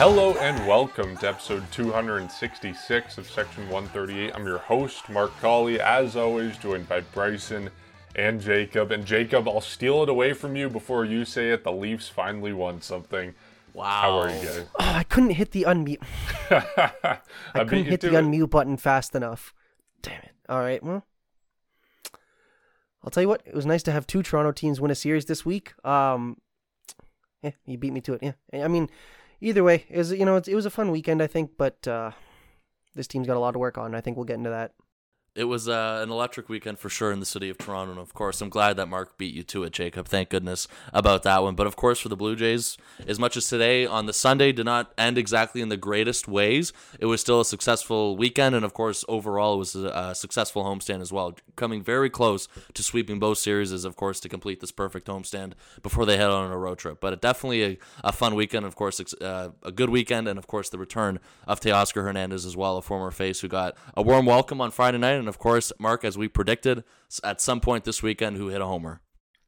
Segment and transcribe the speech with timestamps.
[0.00, 4.34] Hello and welcome to episode 266 of Section 138.
[4.34, 7.68] I'm your host, Mark Colley, as always, joined by Bryson
[8.16, 8.92] and Jacob.
[8.92, 11.64] And Jacob, I'll steal it away from you before you say it.
[11.64, 13.34] The Leafs finally won something.
[13.74, 14.00] Wow.
[14.00, 14.64] How are you guys?
[14.80, 16.02] Oh, I couldn't hit the unmute.
[16.50, 17.18] I,
[17.54, 19.52] I couldn't hit the unmute button fast enough.
[20.00, 20.32] Damn it.
[20.48, 21.04] All right, well,
[23.04, 23.42] I'll tell you what.
[23.44, 25.74] It was nice to have two Toronto teams win a series this week.
[25.84, 26.38] Um,
[27.42, 28.22] yeah, you beat me to it.
[28.22, 28.88] Yeah, I mean,
[29.40, 32.12] either way, it was you know it was a fun weekend I think, but uh,
[32.94, 33.94] this team's got a lot to work on.
[33.94, 34.72] I think we'll get into that
[35.36, 37.92] it was uh, an electric weekend for sure in the city of Toronto.
[37.92, 40.08] And of course, I'm glad that Mark beat you to it, Jacob.
[40.08, 41.54] Thank goodness about that one.
[41.54, 44.66] But of course, for the Blue Jays, as much as today on the Sunday did
[44.66, 48.56] not end exactly in the greatest ways, it was still a successful weekend.
[48.56, 52.82] And of course, overall, it was a, successful homestand as well, coming very close to
[52.82, 56.58] sweeping both series, of course, to complete this perfect homestand before they head on a
[56.58, 57.00] road trip.
[57.00, 58.66] But definitely a, a fun weekend.
[58.66, 60.26] Of course, uh, a good weekend.
[60.26, 63.76] And of course, the return of Teoscar Hernandez as well, a former face who got
[63.96, 66.84] a warm welcome on Friday night and of course, Mark, as we predicted,
[67.24, 69.00] at some point this weekend, who hit a homer.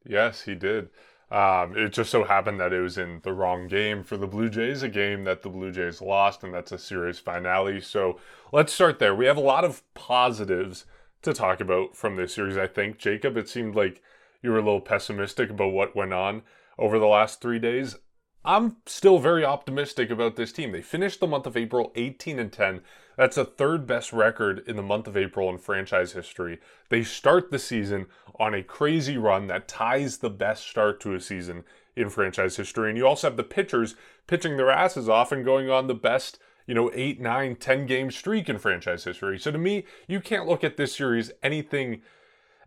[0.07, 0.89] Yes, he did.
[1.31, 4.49] Um, it just so happened that it was in the wrong game for the Blue
[4.49, 7.81] Jays, a game that the Blue Jays lost, and that's a series finale.
[7.81, 8.21] So
[8.53, 9.15] let's start there.
[9.15, 10.85] We have a lot of positives
[11.23, 12.99] to talk about from this series, I think.
[12.99, 14.03] Jacob, it seemed like
[14.43, 16.43] you were a little pessimistic about what went on
[16.79, 17.97] over the last three days.
[18.45, 20.73] I'm still very optimistic about this team.
[20.73, 22.81] They finished the month of April 18 and 10.
[23.17, 26.59] That's a third best record in the month of April in franchise history.
[26.89, 28.07] They start the season
[28.41, 32.89] on a crazy run that ties the best start to a season in franchise history.
[32.89, 33.95] And you also have the pitchers
[34.27, 38.11] pitching their asses off and going on the best, you know, eight, nine, 10 game
[38.11, 39.39] streak in franchise history.
[39.39, 42.03] So to me, you can't look at this series anything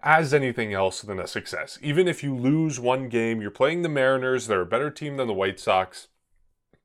[0.03, 1.79] as anything else than a success.
[1.81, 5.27] Even if you lose one game, you're playing the Mariners, they're a better team than
[5.27, 6.07] the White Sox.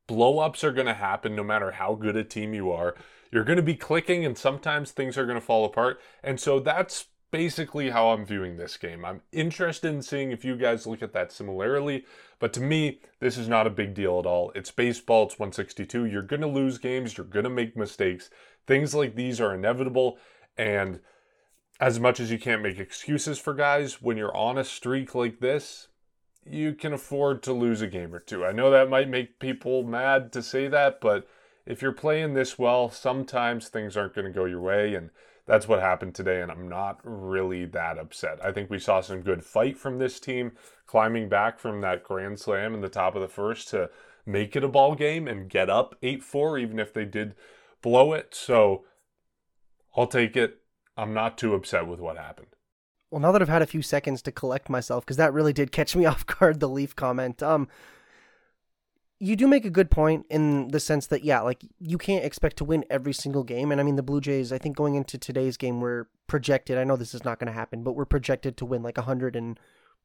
[0.08, 2.94] Blowups are going to happen no matter how good a team you are.
[3.30, 6.00] You're going to be clicking, and sometimes things are going to fall apart.
[6.22, 9.04] And so that's basically how I'm viewing this game.
[9.04, 12.04] I'm interested in seeing if you guys look at that similarly,
[12.38, 14.50] but to me, this is not a big deal at all.
[14.54, 16.06] It's baseball, it's 162.
[16.06, 18.30] You're going to lose games, you're going to make mistakes.
[18.66, 20.18] Things like these are inevitable,
[20.56, 21.00] and
[21.80, 25.40] as much as you can't make excuses for guys, when you're on a streak like
[25.40, 25.88] this,
[26.44, 28.44] you can afford to lose a game or two.
[28.44, 31.26] I know that might make people mad to say that, but
[31.64, 34.94] if you're playing this well, sometimes things aren't going to go your way.
[34.94, 35.10] And
[35.46, 36.42] that's what happened today.
[36.42, 38.44] And I'm not really that upset.
[38.44, 40.52] I think we saw some good fight from this team,
[40.86, 43.90] climbing back from that grand slam in the top of the first to
[44.26, 47.34] make it a ball game and get up 8 4, even if they did
[47.80, 48.34] blow it.
[48.34, 48.84] So
[49.96, 50.59] I'll take it.
[51.00, 52.48] I'm not too upset with what happened.
[53.10, 55.72] Well, now that I've had a few seconds to collect myself, because that really did
[55.72, 57.42] catch me off guard, the Leaf comment.
[57.42, 57.68] Um,
[59.18, 62.58] you do make a good point in the sense that yeah, like you can't expect
[62.58, 64.52] to win every single game, and I mean the Blue Jays.
[64.52, 66.76] I think going into today's game, we're projected.
[66.76, 69.36] I know this is not going to happen, but we're projected to win like hundred
[69.36, 69.58] and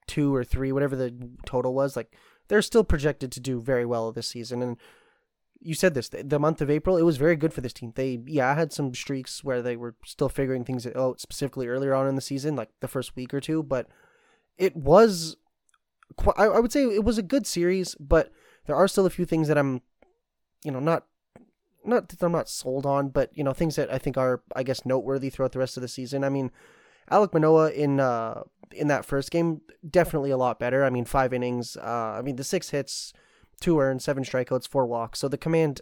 [0.08, 1.14] two or three, whatever the
[1.46, 1.96] total was.
[1.96, 2.14] Like
[2.48, 4.78] they're still projected to do very well this season, and
[5.60, 7.94] you said this the month of April it was very good for this team.
[7.96, 11.94] They yeah I had some streaks where they were still figuring things out specifically earlier
[11.94, 13.88] on in the season, like the first week or two, but
[14.58, 15.38] it was
[16.38, 18.32] I, would say it was a good series, but
[18.68, 19.82] there are still a few things that I'm
[20.64, 21.06] you know not
[21.84, 24.64] not that I'm not sold on, but you know things that I think are I
[24.64, 26.24] guess noteworthy throughout the rest of the season.
[26.24, 26.52] I mean,
[27.12, 30.84] Alek Manoah in uh in that first game definitely a lot better.
[30.84, 31.78] I mean, five innings.
[31.78, 33.14] Uh, I mean the six hits
[33.60, 35.20] two earned, seven strikeouts, four walks.
[35.20, 35.82] So the command,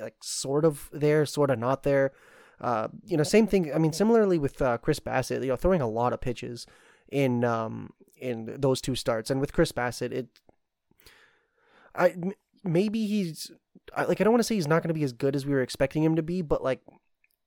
[0.00, 2.12] like, sort of there, sort of not there.
[2.60, 3.72] Uh, you know, same thing.
[3.74, 6.66] I mean, similarly with uh, Chris Bassitt, you know, throwing a lot of pitches
[7.12, 10.28] in um in those two starts, and with Chris Bassitt, it,
[11.94, 12.14] I
[12.64, 13.50] maybe he's
[13.94, 15.44] I, like I don't want to say he's not going to be as good as
[15.46, 16.80] we were expecting him to be, but like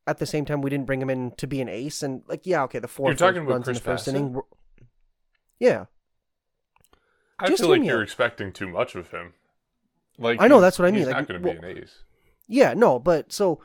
[0.08, 2.46] at the same time, we didn't bring him in to be an ace, and like
[2.46, 4.16] yeah, okay, the four You're talking runs Chris in the first Bassitt?
[4.16, 4.40] inning.
[5.60, 5.86] Yeah,
[7.40, 8.04] I Just feel like you're out.
[8.04, 9.34] expecting too much of him.
[10.20, 12.04] Like I know, that's what I mean, He's like, not going to be an ace.
[12.48, 13.62] Yeah, no, but so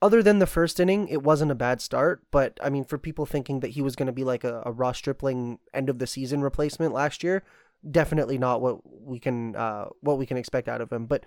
[0.00, 2.22] other than the first inning, it wasn't a bad start.
[2.30, 4.72] But I mean, for people thinking that he was going to be like a, a
[4.72, 7.44] Ross Stripling end of the season replacement last year,
[7.88, 11.06] definitely not what we can uh, what we can expect out of him.
[11.06, 11.24] But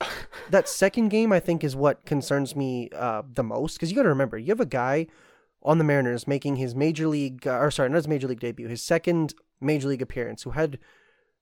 [0.50, 4.02] that second game, I think, is what concerns me uh, the most because you got
[4.04, 5.06] to remember, you have a guy
[5.62, 8.68] on the Mariners making his major league, uh, or sorry, not his major league debut,
[8.68, 10.78] his second major league appearance, who had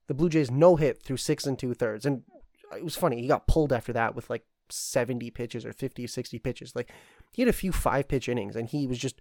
[0.06, 2.22] the Blue Jays no hit through six and two thirds, and
[2.76, 3.20] it was funny.
[3.20, 6.74] He got pulled after that with like 70 pitches or 50, 60 pitches.
[6.74, 6.90] Like
[7.32, 9.20] he had a few five pitch innings, and he was just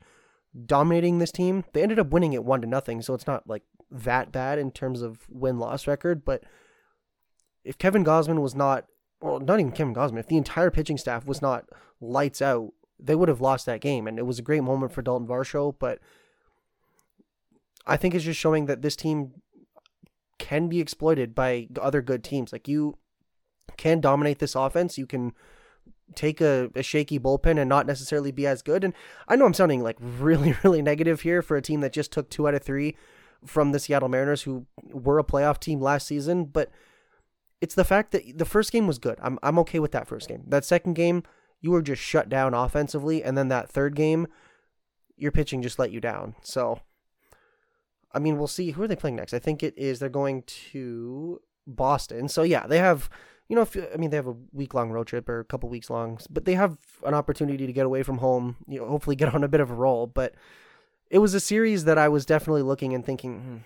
[0.66, 1.66] dominating this team.
[1.74, 4.72] They ended up winning it one to nothing, so it's not like that bad in
[4.72, 6.26] terms of win loss record.
[6.26, 6.44] But
[7.64, 8.86] if Kevin Gausman was not
[9.22, 11.66] well, not even Kevin Gausman, if the entire pitching staff was not
[12.00, 14.08] lights out, they would have lost that game.
[14.08, 16.00] And it was a great moment for Dalton Varsho, but
[17.88, 19.34] I think it's just showing that this team
[20.38, 22.52] can be exploited by other good teams.
[22.52, 22.98] Like you
[23.78, 24.98] can dominate this offense.
[24.98, 25.34] You can
[26.14, 28.84] take a, a shaky bullpen and not necessarily be as good.
[28.84, 28.94] And
[29.28, 32.30] I know I'm sounding like really, really negative here for a team that just took
[32.30, 32.96] two out of three
[33.46, 36.72] from the Seattle Mariners, who were a playoff team last season, but
[37.62, 39.18] it's the fact that the first game was good.
[39.22, 40.44] I'm I'm okay with that first game.
[40.48, 41.24] That second game,
[41.62, 44.28] you were just shut down offensively, and then that third game,
[45.18, 46.36] your pitching just let you down.
[46.42, 46.82] So,
[48.14, 48.72] I mean, we'll see.
[48.72, 49.34] Who are they playing next?
[49.34, 52.28] I think it is they're going to Boston.
[52.28, 53.10] So yeah, they have.
[53.48, 55.70] You know, if, I mean, they have a week long road trip or a couple
[55.70, 58.58] weeks long, but they have an opportunity to get away from home.
[58.68, 60.08] You know, hopefully get on a bit of a roll.
[60.08, 60.34] But
[61.10, 63.58] it was a series that I was definitely looking and thinking, hmm,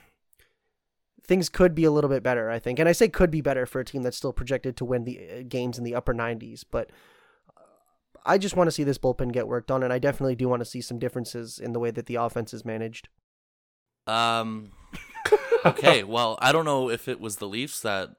[1.30, 2.80] things could be a little bit better, I think.
[2.80, 5.20] And I say could be better for a team that's still projected to win the
[5.20, 6.90] uh, games in the upper 90s, but
[7.56, 7.62] uh,
[8.26, 10.62] I just want to see this bullpen get worked on and I definitely do want
[10.62, 13.10] to see some differences in the way that the offense is managed.
[14.08, 14.72] Um
[15.66, 18.10] okay, well, I don't know if it was the Leafs that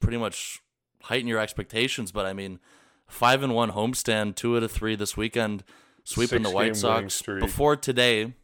[0.00, 0.60] pretty much
[1.04, 2.58] heighten your expectations, but I mean,
[3.06, 5.64] 5 and 1 homestand, 2 out of 3 this weekend
[6.04, 8.34] sweeping the White Sox before today.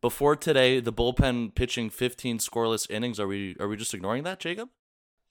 [0.00, 3.20] Before today, the bullpen pitching 15 scoreless innings.
[3.20, 4.70] Are we are we just ignoring that, Jacob?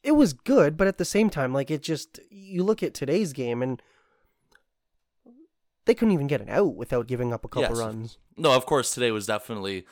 [0.04, 3.34] It was good, but at the same time, like it just you look at today's
[3.34, 3.81] game and
[5.86, 7.80] they couldn't even get an out without giving up a couple yes.
[7.80, 8.18] runs.
[8.38, 9.86] No, of course today was definitely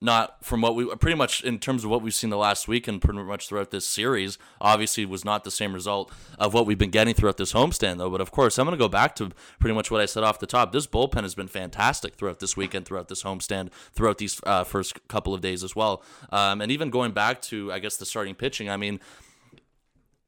[0.00, 2.86] not from what we pretty much in terms of what we've seen the last week
[2.86, 4.38] and pretty much throughout this series.
[4.60, 8.10] Obviously, was not the same result of what we've been getting throughout this homestand, though.
[8.10, 10.38] But of course, I'm going to go back to pretty much what I said off
[10.38, 10.72] the top.
[10.72, 15.06] This bullpen has been fantastic throughout this weekend, throughout this homestand, throughout these uh, first
[15.08, 16.02] couple of days as well.
[16.30, 18.70] Um, and even going back to, I guess, the starting pitching.
[18.70, 19.00] I mean,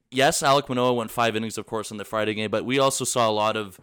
[0.09, 3.05] yes, Alek Manoah went five innings, of course, in the Friday game, but we also
[3.05, 3.79] saw a lot of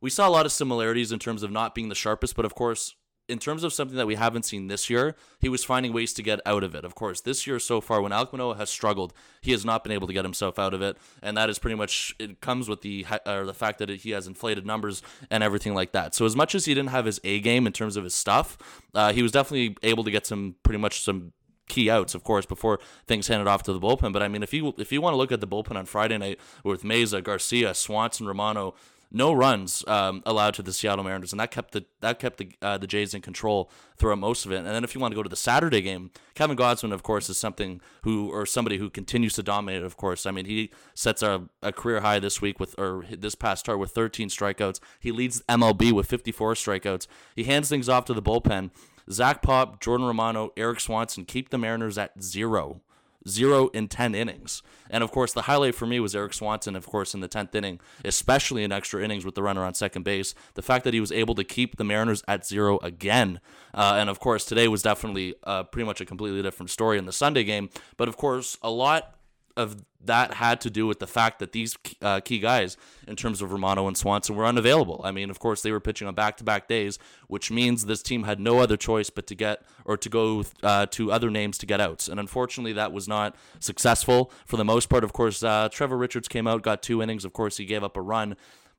[0.00, 2.54] we saw a lot of similarities in terms of not being the sharpest, but of
[2.54, 2.96] course
[3.28, 6.22] in terms of something that we haven't seen this year, he was finding ways to
[6.22, 6.84] get out of it.
[6.84, 9.92] Of course, this year so far, when Alek Manoah has struggled, he has not been
[9.92, 12.82] able to get himself out of it, and that is pretty much it comes with
[12.82, 16.14] the or the fact that he has inflated numbers and everything like that.
[16.14, 18.58] So as much as he didn't have his A game in terms of his stuff,
[18.94, 21.32] uh, he was definitely able to get some pretty much some
[21.68, 24.12] key outs, of course, before things handed off to the bullpen.
[24.12, 26.18] But I mean, if you if you want to look at the bullpen on Friday
[26.18, 28.74] night with Mayza, Garcia, Swanson, Romano,
[29.12, 32.50] no runs um, allowed to the Seattle Mariners, and that kept the that kept the
[32.62, 34.56] uh, the Jays in control throughout most of it.
[34.56, 37.28] And then if you want to go to the Saturday game, Kevin Gausman, of course,
[37.28, 39.82] is something who or somebody who continues to dominate.
[39.82, 43.34] Of course, I mean he sets a, a career high this week with or this
[43.34, 44.80] past start with 13 strikeouts.
[44.98, 47.06] He leads MLB with 54 strikeouts.
[47.36, 48.70] He hands things off to the bullpen.
[49.10, 52.80] Zach Pop, Jordan Romano, Erik Swanson keep the Mariners at zero
[53.28, 54.62] zero in 10 innings.
[54.90, 57.54] And of course, the highlight for me was Erik Swanson, of course, in the 10th
[57.54, 60.34] inning, especially in extra innings with the runner on second base.
[60.54, 63.40] The fact that he was able to keep the Mariners at zero again.
[63.72, 67.06] Uh, and of course, today was definitely uh, pretty much a completely different story in
[67.06, 67.70] the Sunday game.
[67.96, 69.14] But of course, a lot
[69.56, 73.40] of that had to do with the fact that these uh, key guys, in terms
[73.40, 75.00] of Romano and Swanson, were unavailable.
[75.04, 78.40] I mean, of course, they were pitching on back-to-back days, which means this team had
[78.40, 81.80] no other choice but to get or to go uh, to other names to get
[81.80, 82.08] outs.
[82.08, 85.04] And unfortunately, that was not successful for the most part.
[85.04, 87.24] Of course, uh, Trevor Richards came out, got two innings.
[87.24, 88.36] Of course, he gave up a run,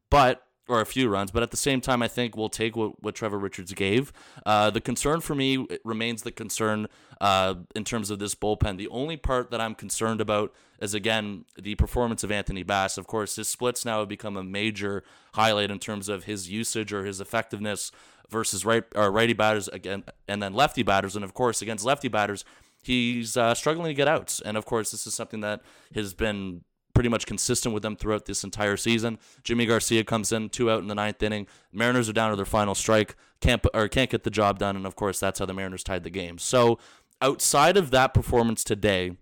[0.09, 3.03] but or a few runs, but at the same time, I think we'll take what,
[3.03, 4.13] what Trevor Richards gave.
[4.45, 6.87] Uh, the concern for me remains the concern
[7.19, 8.77] uh, in terms of this bullpen.
[8.77, 12.97] The only part that I'm concerned about is, again, the performance of Anthony Bass.
[12.97, 15.03] Of course, his splits now have become a major
[15.33, 17.91] highlight in terms of his usage or his effectiveness
[18.29, 21.15] versus right or righty batters again, and then lefty batters.
[21.15, 22.45] And of course, against lefty batters,
[22.81, 24.39] he's uh, struggling to get outs.
[24.39, 25.61] And of course, this is something that
[25.93, 29.17] has been pretty much consistent with them throughout this entire season.
[29.43, 31.47] Yimi Garcia comes in two out in the ninth inning.
[31.71, 34.85] Mariners are down to their final strike, can't or can't get the job done, and
[34.85, 36.37] of course that's how the Mariners tied the game.
[36.37, 36.79] So
[37.21, 39.17] outside of that performance today,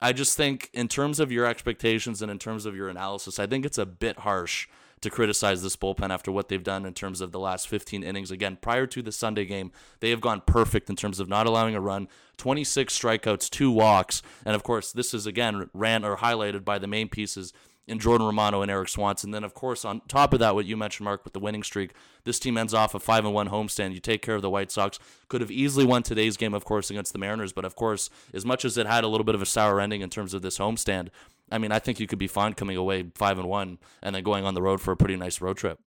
[0.00, 3.46] I just think in terms of your expectations and in terms of your analysis, I
[3.46, 4.66] think it's a bit harsh
[5.00, 8.30] to criticize this bullpen after what they've done in terms of the last 15 innings.
[8.30, 11.74] Again, prior to the Sunday game, they have gone perfect in terms of not allowing
[11.74, 16.64] a run, 26 strikeouts, two walks, and of course, this is again ran or highlighted
[16.64, 17.52] by the main pieces
[17.90, 19.32] in Jordan Romano and Erik Swanson.
[19.32, 21.92] Then, of course, on top of that, what you mentioned, Mark, with the winning streak,
[22.24, 23.92] this team ends off a five and one homestand.
[23.92, 24.98] You take care of the White Sox.
[25.28, 27.52] Could have easily won today's game, of course, against the Mariners.
[27.52, 30.00] But of course, as much as it had a little bit of a sour ending
[30.00, 31.08] in terms of this homestand,
[31.50, 34.22] I mean, I think you could be fine coming away five and one and then
[34.22, 35.80] going on the road for a pretty nice road trip.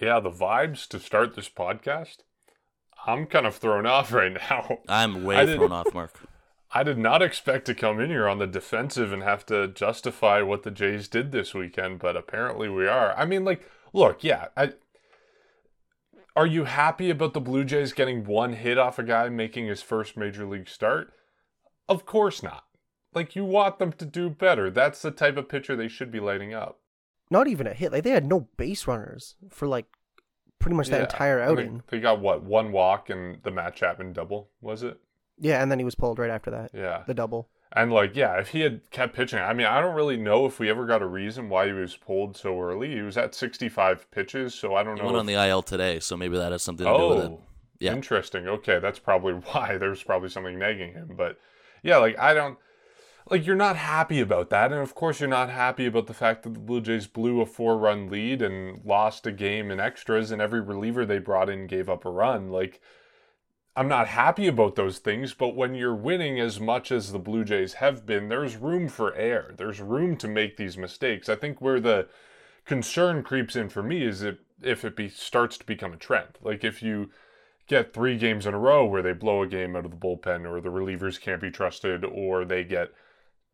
[0.00, 2.18] Yeah, the vibes to start this podcast.
[3.06, 4.78] I'm kind of thrown off right now.
[4.88, 6.18] I'm way thrown off, Mark.
[6.74, 10.40] I did not expect to come in here on the defensive and have to justify
[10.42, 13.14] what the Jays did this weekend, but apparently we are.
[13.16, 14.72] I mean, like, look, yeah, I,
[16.34, 19.82] are you happy about the Blue Jays getting one hit off a guy making his
[19.82, 21.12] first major league start?
[21.88, 22.64] Of course not.
[23.14, 24.70] Like, you want them to do better.
[24.70, 26.78] That's the type of pitcher they should be lighting up.
[27.30, 27.92] Not even a hit.
[27.92, 29.86] Like they had no base runners for like
[30.58, 31.82] pretty much that Yeah, entire I mean, outing.
[31.90, 34.98] they got what, one walk and the Matt Chapman double, was it?
[35.42, 36.70] Yeah, and then he was pulled right after that.
[36.72, 37.02] Yeah.
[37.06, 37.48] The double.
[37.74, 40.58] And like, yeah, if he had kept pitching, I mean, I don't really know if
[40.58, 42.94] we ever got a reason why he was pulled so early.
[42.94, 45.06] He was at 65 pitches, so I don't He know.
[45.06, 47.30] went on the IL today, so maybe that has something to do with it.
[47.32, 47.40] oh,
[47.80, 47.92] Yeah.
[47.94, 48.46] interesting.
[48.46, 49.78] Okay, that's probably why.
[49.78, 51.38] There's probably something nagging him, but
[51.82, 52.58] yeah, like I don't
[53.30, 56.42] like you're not happy about that, and of course you're not happy about the fact
[56.42, 60.42] that the Blue Jays blew a four-run lead and lost a game in extras, and
[60.42, 62.50] every reliever they brought in gave up a run.
[62.50, 62.80] Like.
[63.74, 67.42] I'm not happy about those things, but when you're winning as much as the Blue
[67.42, 69.54] Jays have been, there's room for error.
[69.56, 71.28] There's room to make these mistakes.
[71.30, 72.08] I think where the
[72.66, 76.38] concern creeps in for me is if, if it be, starts to become a trend.
[76.42, 77.10] Like if you
[77.66, 80.46] get three games in a row where they blow a game out of the bullpen
[80.46, 82.90] or the relievers can't be trusted or they get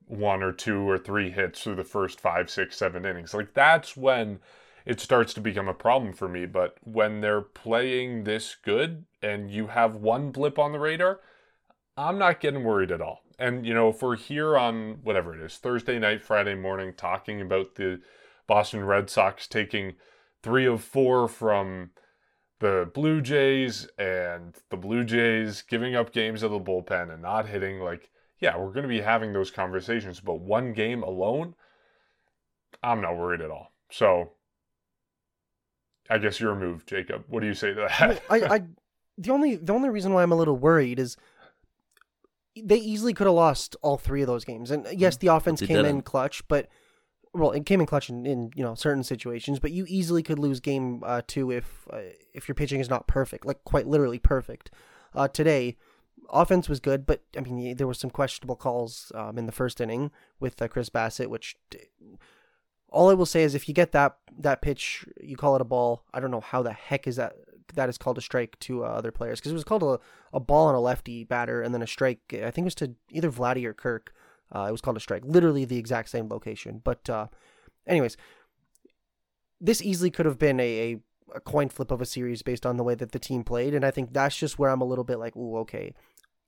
[0.07, 3.35] one or two or three hits through the first five, six, seven innings.
[3.35, 4.41] Like that's when
[4.87, 6.47] it starts to become a problem for me.
[6.47, 11.21] But when they're playing this good and you have one blip on the radar,
[11.97, 13.23] I'm not getting worried at all.
[13.39, 17.41] And you know, if we're here on whatever it is, Thursday night, Friday morning, talking
[17.41, 18.01] about the
[18.47, 19.95] Boston Red Sox taking
[20.43, 21.91] three of four from
[22.61, 27.47] the Blue Jays and the Blue Jays giving up games of the bullpen and not
[27.47, 30.21] hitting, like, yeah, we're going to be having those conversations.
[30.21, 31.55] But one game alone,
[32.83, 33.73] I'm not worried at all.
[33.91, 34.33] So
[36.11, 37.25] I guess you're moved, Jacob.
[37.29, 38.23] What do you say to Well, that?
[38.31, 38.63] I, I
[39.19, 41.17] the only the only reason why I'm a little worried is
[42.61, 44.71] they easily could have lost all three of those games.
[44.71, 46.05] And yes, the offense came in didn't.
[46.05, 46.69] clutch, but
[47.35, 49.59] well, it came in clutch in, in you know certain situations.
[49.61, 52.01] But you easily could lose game uh, two if uh,
[52.35, 54.71] if your pitching is not perfect, like quite literally perfect.
[55.15, 55.77] Uh, today,
[56.31, 59.81] offense was good, but I mean there were some questionable calls um, in the first
[59.81, 60.11] inning
[60.41, 61.57] with uh, Chris Bassitt, which.
[62.91, 65.65] All I will say is, if you get that that pitch, you call it a
[65.65, 66.05] ball.
[66.13, 67.35] I don't know how the heck is that
[67.75, 69.99] that is called a strike to uh, other players because it was called a,
[70.33, 72.21] a ball on a lefty batter and then a strike.
[72.33, 74.15] I think it was to either Vladdy or Kirk.
[74.55, 76.81] Uh, it was called a strike, literally the exact same location.
[76.83, 77.27] But, uh,
[77.87, 78.17] anyways,
[79.61, 81.01] this easily could have been a, a,
[81.35, 83.85] a coin flip of a series based on the way that the team played, and
[83.85, 85.95] I think that's just where I'm a little bit like, ooh, okay,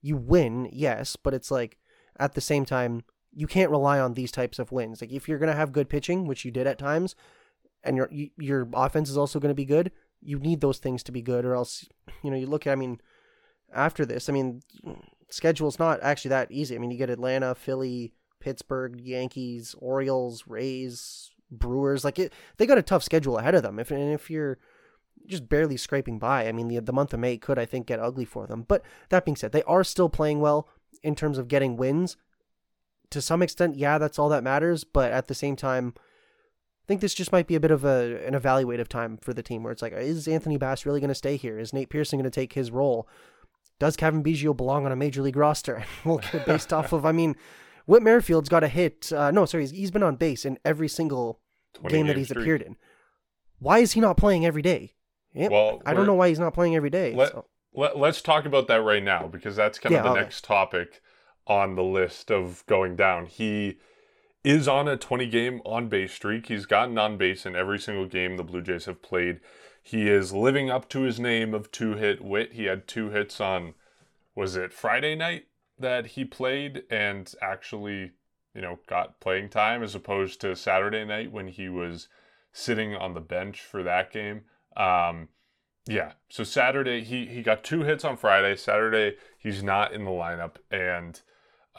[0.01, 1.77] you win, yes, but it's like
[2.19, 3.03] at the same time
[3.35, 5.01] you can't rely on these types of wins.
[5.01, 7.15] Like if you're gonna have good pitching, which you did at times,
[7.83, 11.03] and your you, your offense is also going to be good, you need those things
[11.05, 11.89] to be good, or else
[12.23, 12.73] you know you look at.
[12.73, 13.01] I mean,
[13.75, 14.63] after this, I mean,
[15.31, 16.75] schedule's not actually that easy.
[16.75, 22.05] I mean, you get Atlanta, Philly, Pittsburgh, Yankees, Orioles, Rays, Brewers.
[22.05, 23.79] Like it, they got a tough schedule ahead of them.
[23.79, 24.59] If and if you're
[25.27, 28.01] just barely scraping by, I mean, the the month of May could I think get
[28.01, 28.65] ugly for them.
[28.67, 30.69] But that being said, they are still playing well
[31.03, 32.17] in terms of getting wins.
[33.11, 34.85] To some extent, yeah, that's all that matters.
[34.85, 38.25] But at the same time, I think this just might be a bit of a
[38.27, 41.15] an evaluative time for the team where it's like, is Anthony Bass really going to
[41.15, 41.59] stay here?
[41.59, 43.09] Is Nate Pearson going to take his role?
[43.79, 45.85] Does Cavan Biggio belong on a major league roster?
[46.05, 47.35] well, based off of, I mean,
[47.87, 49.13] Whit Merrifield's got a hit.
[49.13, 51.41] Uh, no, sorry, he's, he's been on base in every single
[51.89, 52.43] game that he's streak.
[52.43, 52.77] appeared in.
[53.59, 54.95] Why is he not playing every day?
[55.35, 57.15] Yep, Well, I don't know why he's not playing every day.
[57.15, 60.11] Let, so- let, let's talk about that right now because that's kind Yeah, of the
[60.11, 60.21] okay.
[60.21, 61.01] next topic
[61.51, 63.27] on the list of going down.
[63.27, 63.79] He
[64.45, 66.47] is on a 20 game on base streak.
[66.47, 69.41] He's gotten on base in every single game the Blue Jays have played.
[69.83, 72.53] He is living up to his name of two hit Whit.
[72.53, 73.75] He had two hits on,
[74.37, 78.13] was it Friday night that he played and actually,
[78.55, 82.07] you know, got playing time as opposed to Saturday night when he was
[82.53, 84.43] sitting on the bench for that game.
[84.77, 85.29] Um,
[85.89, 86.13] yeah.
[86.29, 88.55] So Saturday he he got two hits on Friday.
[88.55, 91.21] Saturday he's not in the lineup, and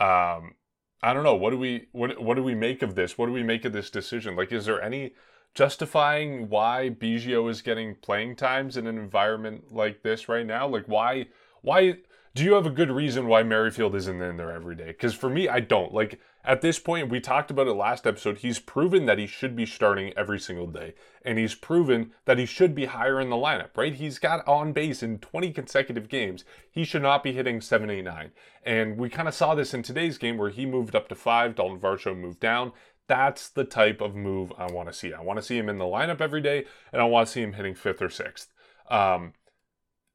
[0.02, 0.56] um,
[1.04, 3.18] I don't know what do we what what do we make of this?
[3.18, 4.36] What do we make of this decision?
[4.36, 5.14] Like, is there any
[5.54, 10.68] justifying why Biggio is getting playing times in an environment like this right now?
[10.68, 11.28] Like, why
[11.62, 11.98] why
[12.34, 14.88] do you have a good reason why Merrifield isn't in there every day?
[14.88, 15.94] Because for me, I don't.
[15.94, 18.38] Like at this point, we talked about it last episode.
[18.38, 22.46] He's proven that he should be starting every single day, and he's proven that he
[22.46, 23.76] should be higher in the lineup.
[23.76, 23.94] Right?
[23.94, 26.46] He's got on base in 20 consecutive games.
[26.72, 28.32] He should not be hitting seven, eight, nine.
[28.64, 31.56] And we kind of saw this in today's game where he moved up to five.
[31.56, 32.72] Dalton Varsho moved down.
[33.08, 35.12] That's the type of move I want to see.
[35.14, 37.42] I want to see him in the lineup every day, and I want to see
[37.42, 38.54] him hitting fifth or sixth.
[38.90, 39.34] Um,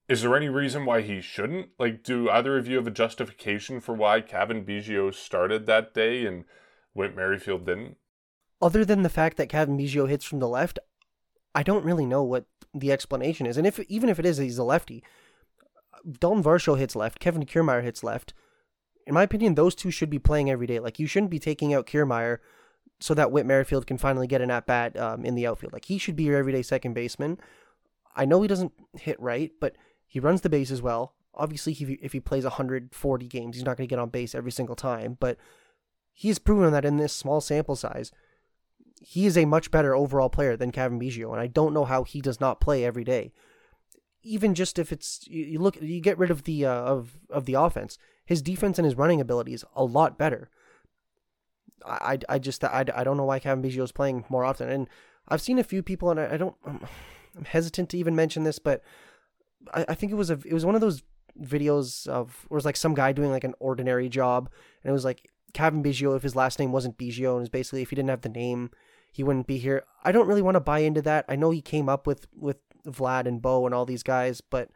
[0.09, 1.71] is there any reason why he shouldn't?
[1.79, 6.25] Like, do either of you have a justification for why Cavan Biggio started that day
[6.25, 6.45] and
[6.93, 7.97] Whit Merrifield didn't?
[8.63, 10.79] Other than the fact that Cavan Biggio hits from the left,
[11.55, 13.57] I don't really know what the explanation is.
[13.57, 15.03] And if even if it is he's a lefty,
[16.21, 18.33] Dalton Varsho hits left, Kevin Kiermaier hits left.
[19.07, 20.79] In my opinion, those two should be playing every day.
[20.79, 22.39] Like you shouldn't be taking out Kiermaier
[23.01, 25.73] so that Whit Merrifield can finally get an at bat um, in the outfield.
[25.73, 27.39] Like he should be your everyday second baseman.
[28.15, 31.15] I know he doesn't hit right, but he runs the bases well.
[31.35, 34.53] Obviously, he, if he plays 140 games, he's not going to get on base every
[34.53, 35.37] single time, but
[36.13, 38.11] he's proven that in this small sample size,
[39.01, 42.05] he is a much better overall player than Cavan Biggio, and I don't know how
[42.05, 43.33] he does not play every day.
[44.23, 47.55] Even just if it's you look, you get rid of the uh, of of the
[47.55, 50.51] offense, his defense and his running ability is a lot better.
[51.85, 54.89] I, I just I, I don't know why Cavan Biggio is playing more often, and
[55.29, 58.59] I've seen a few people, and I, I don't I'm hesitant to even mention this,
[58.59, 58.83] but
[59.75, 61.02] I, I think it was a it was one of those
[61.40, 64.50] videos of was like some guy doing like an ordinary job,
[64.82, 67.49] and it was like Cavan Biggio if his last name wasn't Biggio, and it was
[67.49, 68.70] basically if he didn't have the name,
[69.12, 69.85] he wouldn't be here.
[70.04, 71.25] I don't really want to buy into that.
[71.28, 74.70] I know he came up with with Vlad and Bo and all these guys, but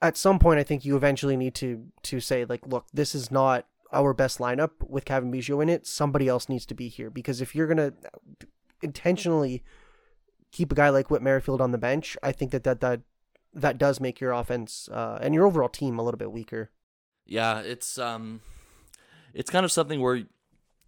[0.00, 3.30] at some point, I think you eventually need to to say like, look, this is
[3.30, 5.86] not our best lineup with Cavan Biggio in it.
[5.86, 7.92] Somebody else needs to be here because if you're gonna
[8.82, 9.62] intentionally
[10.50, 13.00] keep a guy like Whit Merrifield on the bench, I think that that that
[13.54, 16.70] that does make your offense uh, and your overall team a little bit weaker.
[17.26, 18.40] Yeah, it's um,
[19.34, 20.24] it's kind of something where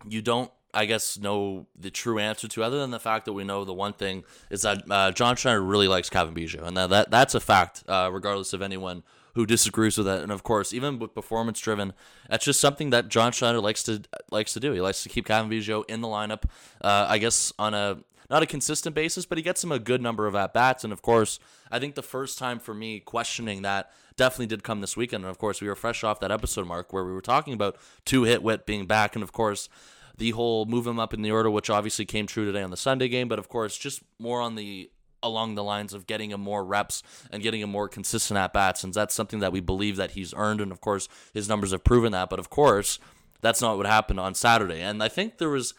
[0.08, 3.44] you don't, I guess, know the true answer to, other than the fact that we
[3.44, 6.90] know the one thing is that uh, John Schneider really likes Cavan Biggio, and that,
[6.90, 9.02] that that's a fact, uh, regardless of anyone
[9.34, 10.22] who disagrees with that.
[10.22, 11.92] And of course, even with performance driven,
[12.28, 14.72] that's just something that John Schneider likes to likes to do.
[14.72, 16.44] He likes to keep Biggio in the lineup.
[16.80, 17.98] Uh, I guess on a
[18.30, 20.82] not a consistent basis, but he gets him a good number of at bats.
[20.84, 21.38] And of course,
[21.70, 25.24] I think the first time for me questioning that definitely did come this weekend.
[25.24, 27.76] And of course, we were fresh off that episode mark where we were talking about
[28.04, 29.68] two hit Whit being back, and of course.
[30.16, 32.76] The whole move him up in the order, which obviously came true today on the
[32.76, 34.88] Sunday game, but of course, just more on the
[35.24, 38.84] along the lines of getting him more reps and getting him more consistent at bats.
[38.84, 40.60] And that's something that we believe that he's earned.
[40.60, 42.30] And of course, his numbers have proven that.
[42.30, 42.98] But of course,
[43.40, 44.80] that's not what happened on Saturday.
[44.80, 45.74] And I think there was,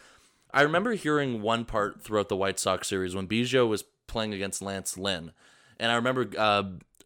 [0.52, 4.60] I remember hearing one part throughout the White Sox series when Biggio was playing against
[4.60, 5.32] Lance Lynn.
[5.78, 6.64] And I remember uh,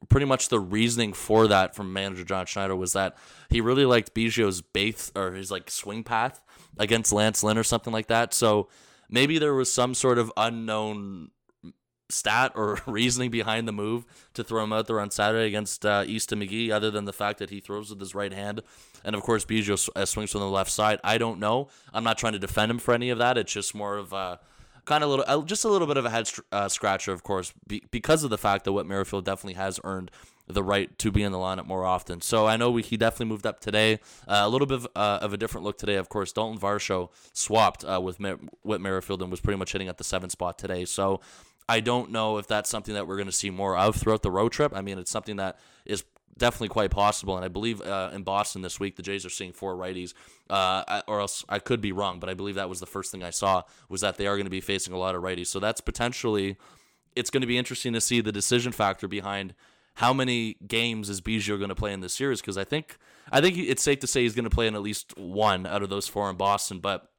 [0.09, 3.17] pretty much the reasoning for that from manager John Schneider was that
[3.49, 6.43] he really liked Biggio's base or his like swing path
[6.79, 8.33] against Lance Lynn or something like that.
[8.33, 8.69] So
[9.09, 11.31] maybe there was some sort of unknown
[12.11, 16.05] stat or reasoning behind the move to throw him out there on Saturday against uh,
[16.07, 18.63] Easton McGee, other than the fact that he throws with his right hand,
[19.05, 21.01] and of course Biggio uh, swings from the left side.
[21.05, 21.69] I don't know.
[21.93, 23.39] I'm not trying to defend him for any of that.
[23.39, 24.41] It's just more of a
[24.85, 27.53] kind of little, uh, just a little bit of a head uh, scratcher, of course,
[27.67, 30.11] be- because of the fact that Whit Merrifield definitely has earned
[30.53, 32.21] the right to be in the lineup more often.
[32.21, 34.01] So I know we, he definitely moved up today.
[34.27, 35.95] Uh, a little bit of, uh, of, a different look today.
[35.95, 39.89] Of course, Dalton Varsho swapped uh, with Mer- Whit Merrifield and was pretty much hitting
[39.89, 40.85] at the seven spot today.
[40.85, 41.21] So
[41.71, 44.31] I don't know if that's something that we're going to see more of throughout the
[44.31, 44.73] road trip.
[44.75, 46.03] I mean, it's something that is
[46.37, 47.37] definitely quite possible.
[47.37, 50.13] And I believe uh, in Boston this week, the Jays are seeing four righties,
[50.49, 53.23] uh, or else I could be wrong, but I believe that was the first thing
[53.23, 55.47] I saw was that they are going to be facing a lot of righties.
[55.47, 56.57] So that's potentially,
[57.15, 59.55] it's going to be interesting to see the decision factor behind
[59.95, 62.41] how many games is Biggio going to play in this series?
[62.41, 62.97] Because I think
[63.31, 65.85] I think it's safe to say he's going to play in at least one out
[65.85, 67.10] of those four in Boston, but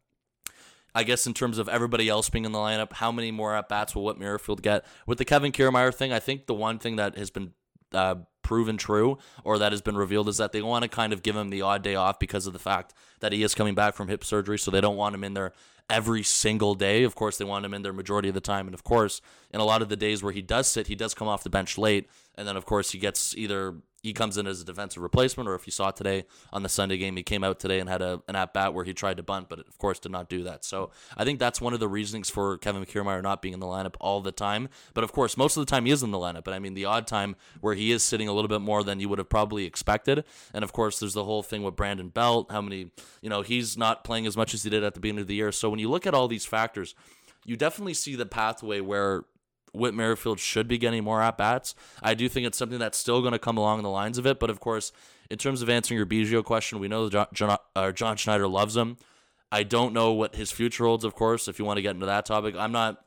[0.93, 3.69] I guess in terms of everybody else being in the lineup, how many more at
[3.69, 4.86] bats will Whit Merrifield get?
[5.06, 7.54] With the Kevin Kiermaier thing, I think the one thing that has been
[7.93, 11.23] uh, proven true or that has been revealed is that they want to kind of
[11.23, 13.95] give him the odd day off because of the fact that he is coming back
[13.95, 14.60] from hip surgery.
[14.60, 15.54] So they don't want him in there
[15.89, 17.04] every single day.
[17.04, 18.67] Of course, they want him in there majority of the time.
[18.67, 21.13] And of course, in a lot of the days where he does sit, he does
[21.13, 22.10] come off the bench late.
[22.36, 25.56] And then, of course, he gets either he comes in as a defensive replacement, or
[25.56, 28.22] if you saw today on the Sunday game, he came out today and had a,
[28.28, 30.66] an at bat where he tried to bunt, but of course did not do that.
[30.66, 33.68] So I think that's one of the reasonings for Kevin Kiermaier not being in the
[33.68, 34.70] lineup all the time.
[34.94, 36.44] But of course, most of the time he is in the lineup.
[36.44, 39.00] But I mean, the odd time where he is sitting a little bit more than
[39.00, 40.24] you would have probably expected.
[40.54, 43.78] And of course, there's the whole thing with Brandon Belt, how many, you know, he's
[43.78, 45.52] not playing as much as he did at the beginning of the year.
[45.52, 46.96] So when you look at all these factors,
[47.46, 49.24] you definitely see the pathway where
[49.73, 51.75] Whit Merrifield should be getting more at bats.
[52.01, 54.39] I do think it's something that's still going to come along the lines of it.
[54.39, 54.91] But of course,
[55.29, 58.75] in terms of answering your Biggio question, we know John, John, uh, John Schneider loves
[58.75, 58.97] him.
[59.51, 61.03] I don't know what his future holds.
[61.03, 63.03] Of course, if you want to get into that topic, I'm not.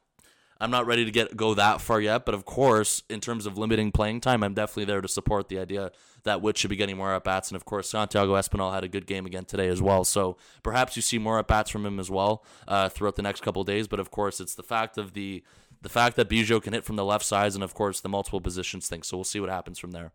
[0.60, 3.58] I'm not ready to get go that far yet, but of course, in terms of
[3.58, 5.90] limiting playing time, I'm definitely there to support the idea
[6.22, 7.50] that Whit should be getting more at bats.
[7.50, 10.04] And of course, Santiago Espinal had a good game again today as well.
[10.04, 13.42] So perhaps you see more at bats from him as well uh, throughout the next
[13.42, 13.88] couple days.
[13.88, 15.42] But of course, it's the fact of the
[15.84, 18.40] the fact that Biggio can hit from the left sides and of course the multiple
[18.40, 19.02] positions thing.
[19.02, 20.12] So we'll see what happens from there.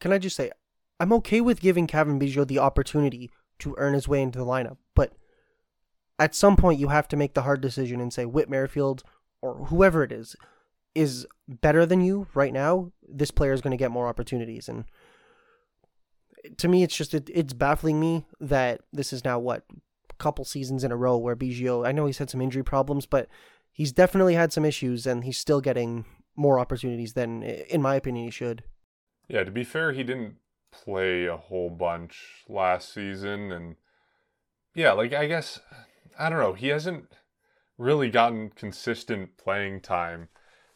[0.00, 0.50] Can I just say,
[1.00, 4.76] I'm okay with giving Cavan Biggio the opportunity to earn his way into the lineup,
[4.94, 5.12] but
[6.18, 9.02] at some point you have to make the hard decision and say Whit Merrifield
[9.42, 10.36] or whoever it is
[10.94, 12.92] is better than you right now.
[13.08, 14.84] This player is going to get more opportunities, and
[16.56, 19.64] to me, it's just it, it's baffling me that this is now what
[20.10, 21.86] a couple seasons in a row where Biggio.
[21.86, 23.28] I know he's had some injury problems, but
[23.78, 26.04] he's definitely had some issues, and he's still getting
[26.36, 28.64] more opportunities than, in my opinion, he should.
[29.28, 30.34] Yeah, to be fair, he didn't
[30.72, 33.76] play a whole bunch last season, and
[34.74, 35.60] yeah, like I guess
[36.18, 37.12] I don't know, he hasn't
[37.78, 40.28] really gotten consistent playing time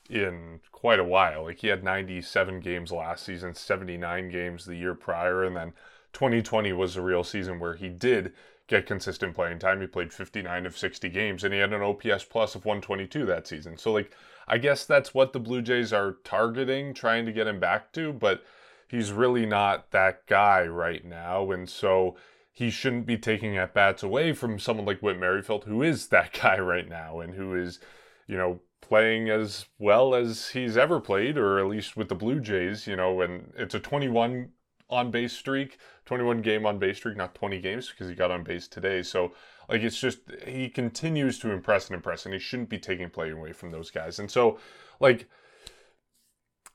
[0.08, 1.44] in quite a while.
[1.44, 5.72] Like he had 97 games last season, 79 games the year prior, and then
[6.12, 8.32] 2020 was a real season where he did
[8.68, 9.80] get consistent playing time.
[9.80, 13.46] He played 59 of 60 games and he had an OPS plus of 122 that
[13.46, 13.76] season.
[13.76, 14.12] So like
[14.48, 18.12] I guess that's what the Blue Jays are targeting, trying to get him back to,
[18.12, 18.42] but
[18.88, 22.16] he's really not that guy right now and so
[22.50, 26.32] he shouldn't be taking at bats away from someone like Whit Merrifield who is that
[26.40, 27.78] guy right now and who is,
[28.26, 32.40] you know, playing as well as he's ever played, or at least with the Blue
[32.40, 34.50] Jays, you know, and it's a 21
[34.90, 38.42] on base streak, 21 game on base streak, not 20 games because he got on
[38.42, 39.02] base today.
[39.02, 39.32] So,
[39.68, 43.30] like, it's just he continues to impress and impress, and he shouldn't be taking play
[43.30, 44.18] away from those guys.
[44.18, 44.58] And so,
[45.00, 45.28] like,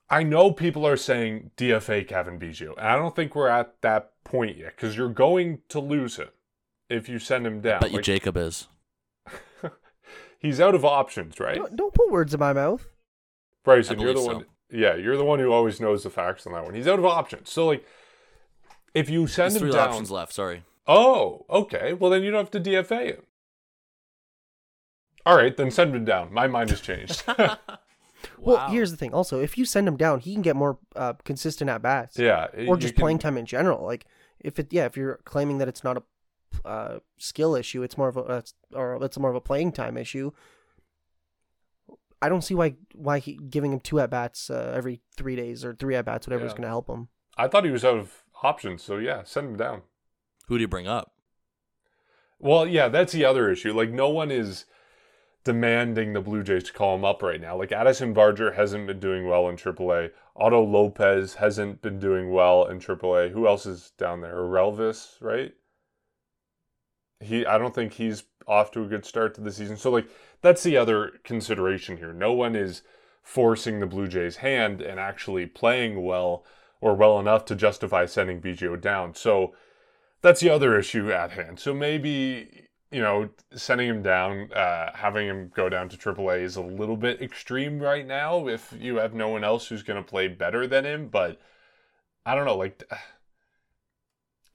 [0.10, 4.12] I know people are saying DFA Cavan Biggio, and I don't think we're at that
[4.24, 6.30] point yet because you're going to lose him
[6.90, 7.80] if you send him down.
[7.82, 8.68] But like, Jacob is
[10.40, 11.56] he's out of options, right?
[11.56, 12.88] Don't, don't put words in my mouth.
[13.64, 14.34] Bryson, you're the so.
[14.34, 14.46] one.
[14.72, 16.74] Yeah, you're the one who always knows the facts on that one.
[16.74, 17.50] He's out of options.
[17.50, 17.86] So like,
[18.94, 20.34] if you send There's him three down, options left.
[20.34, 20.64] Sorry.
[20.88, 21.94] Oh, okay.
[21.94, 23.22] Well, then you don't have to DFA him.
[25.26, 26.34] All right, then send him down.
[26.34, 27.24] My mind has changed.
[27.38, 27.58] wow.
[28.38, 29.14] Well, here's the thing.
[29.14, 32.18] Also, if you send him down, he can get more uh, consistent at bats.
[32.18, 33.02] Yeah, or just can...
[33.02, 33.86] playing time in general.
[33.86, 34.06] Like
[34.40, 36.04] if it, yeah, if you're claiming that it's not a
[36.66, 37.84] uh, skill issue.
[37.84, 38.42] It's more of a uh,
[38.74, 40.32] or it's more of a playing time issue.
[42.22, 45.64] I don't see why why he, giving him two at bats uh, every three days
[45.64, 46.48] or three at bats, whatever yeah.
[46.48, 47.10] is going to help him.
[47.38, 49.82] I thought he was out of options, so yeah, send him down.
[50.48, 51.14] Who do you bring up?
[52.40, 53.74] Well, yeah, that's the other issue.
[53.74, 54.66] Like, no one is
[55.44, 57.58] demanding the Blue Jays to call him up right now.
[57.58, 60.12] Like, Addison Barger hasn't been doing well in AAA.
[60.36, 63.32] Otto Lopez hasn't been doing well in AAA.
[63.32, 64.36] Who else is down there?
[64.36, 65.54] Relvis, right?
[67.20, 69.78] he I don't think he's off to a good start to the season.
[69.78, 70.08] So like
[70.42, 72.14] that's the other consideration here.
[72.14, 72.82] No one is
[73.22, 76.46] forcing the Blue Jays' hand and actually playing well
[76.82, 79.16] or well enough to justify sending Biggio down.
[79.16, 79.54] So
[80.22, 81.60] that's the other issue at hand.
[81.60, 86.56] So maybe you know sending him down, uh, having him go down to AAA is
[86.56, 88.48] a little bit extreme right now.
[88.48, 91.40] If you have no one else who's going to play better than him, but
[92.26, 92.84] I don't know, like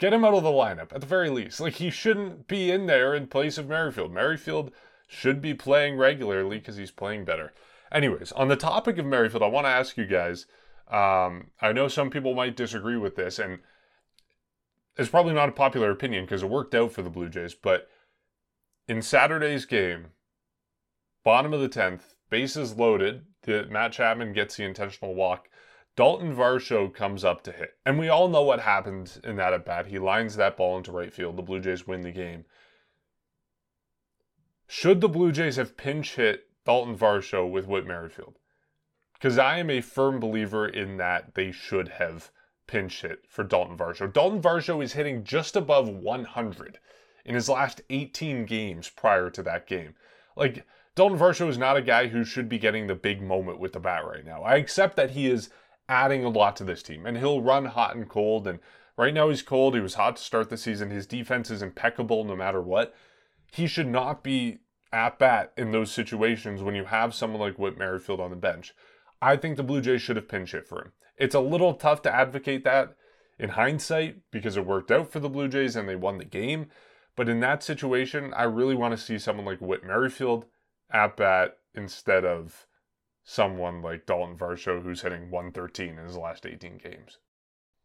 [0.03, 1.61] Get him out of the lineup at the very least.
[1.61, 4.13] Like he shouldn't be in there in place of Merrifield.
[4.13, 4.73] Merrifield
[5.07, 7.53] should be playing regularly because he's playing better.
[7.93, 10.47] Anyways, on the topic of Merrifield, I want to ask you guys.
[10.93, 13.61] Um, I know some people might disagree with this, and
[14.97, 17.55] it's probably not a popular opinion because it worked out for the Blue Jays.
[17.55, 17.89] But
[18.87, 20.09] in Saturday's game,
[21.25, 25.49] bottom of the tenth, bases loaded, the, Matt Chapman gets the intentional walk.
[25.97, 27.75] Dalton Varsho comes up to hit.
[27.85, 29.87] And we all know what happened in that at bat.
[29.87, 31.37] He lines that ball into right field.
[31.37, 32.45] The Blue Jays win the game.
[34.67, 38.39] Should the Blue Jays have pinch hit Dalton Varsho with Whit Merrifield?
[39.23, 42.33] Because I am a firm believer in that they should have
[42.67, 44.13] pinch hit for Dalton Varsho.
[44.13, 46.81] Dalton Varsho is hitting just above 100
[47.25, 49.95] in his last 18 games prior to that game.
[50.35, 53.75] Like, Dalton Varsho is not a guy who should be getting the big moment with
[53.75, 54.43] the bat right now.
[54.43, 55.51] I accept that he is
[55.89, 57.07] adding a lot to this team.
[57.07, 58.49] And he'll run hot and cold.
[58.49, 58.59] And
[58.97, 59.77] right now he's cold.
[59.77, 60.91] He was hot to start the season.
[60.91, 62.93] His defense is impeccable no matter what.
[63.53, 67.79] He should not be at bat in those situations when you have someone like Whit
[67.79, 68.75] Merrifield on the bench.
[69.23, 70.93] I think the Blue Jays should have pinch hit for him.
[71.17, 72.97] It's a little tough to advocate that
[73.39, 76.67] in hindsight because it worked out for the Blue Jays and they won the game.
[77.15, 80.47] But in that situation, I really want to see someone like Whit Merrifield
[80.91, 82.67] at bat instead of
[83.23, 87.19] someone like Dalton Varsho who's hitting 113 in his last 18 games.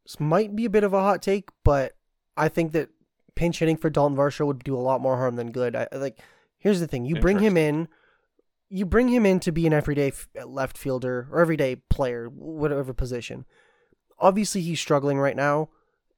[0.03, 1.93] This might be a bit of a hot take, but
[2.35, 2.89] I think that
[3.35, 5.75] pinch hitting for Dalton Varsho would do a lot more harm than good.
[5.75, 6.19] I like
[6.57, 7.87] here's the thing, you bring him in
[8.69, 10.11] you bring him in to be an everyday
[10.45, 13.45] left fielder or everyday player, whatever position.
[14.19, 15.69] Obviously, he's struggling right now,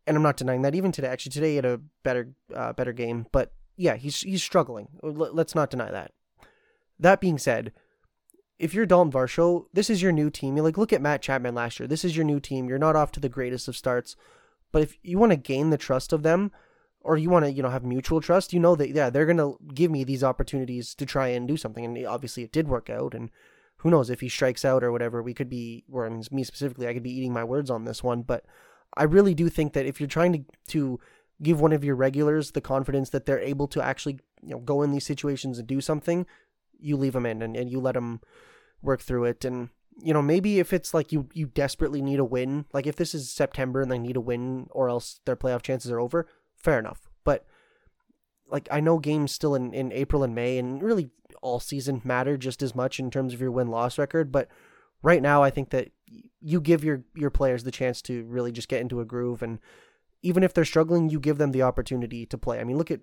[0.07, 0.75] and I'm not denying that.
[0.75, 3.27] Even today, actually, today he had a better, uh, better game.
[3.31, 4.87] But yeah, he's he's struggling.
[5.01, 6.11] Let's not deny that.
[6.99, 7.71] That being said,
[8.57, 10.57] if you're Dalton Varsho, this is your new team.
[10.57, 11.87] You like look at Matt Chapman last year.
[11.87, 12.67] This is your new team.
[12.67, 14.15] You're not off to the greatest of starts,
[14.71, 16.51] but if you want to gain the trust of them,
[17.01, 19.53] or you want to you know have mutual trust, you know that yeah they're gonna
[19.73, 21.85] give me these opportunities to try and do something.
[21.85, 23.29] And obviously it did work out, and
[23.77, 26.43] who knows if he strikes out or whatever, we could be, or I mean, me
[26.43, 28.45] specifically, I could be eating my words on this one, but
[28.95, 30.99] I really do think that if you're trying to to
[31.41, 34.81] give one of your regulars the confidence that they're able to actually you know go
[34.81, 36.25] in these situations and do something,
[36.79, 38.21] you leave them in and, and you let them
[38.81, 39.45] work through it.
[39.45, 39.69] And
[40.01, 43.15] you know maybe if it's like you you desperately need a win, like if this
[43.15, 46.27] is September and they need a win or else their playoff chances are over,
[46.59, 47.09] fair enough.
[47.23, 47.45] But
[48.49, 52.37] like I know games still in, in April and May and really all season matter
[52.37, 54.47] just as much in terms of your win loss record, but
[55.01, 55.91] right now I think that
[56.41, 59.59] you give your your players the chance to really just get into a groove and
[60.21, 62.59] even if they're struggling, you give them the opportunity to play.
[62.59, 62.99] I mean, look at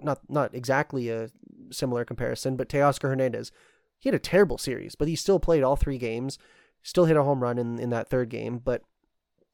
[0.00, 1.30] not not exactly a
[1.70, 3.52] similar comparison, but Teoscar Hernandez.
[3.98, 6.38] He had a terrible series, but he still played all three games,
[6.82, 8.58] still hit a home run in, in that third game.
[8.58, 8.82] But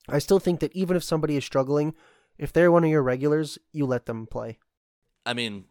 [0.08, 1.94] I still think that even if somebody is struggling,
[2.38, 4.58] if they're one of your regulars, you let them play.
[5.26, 5.64] I mean,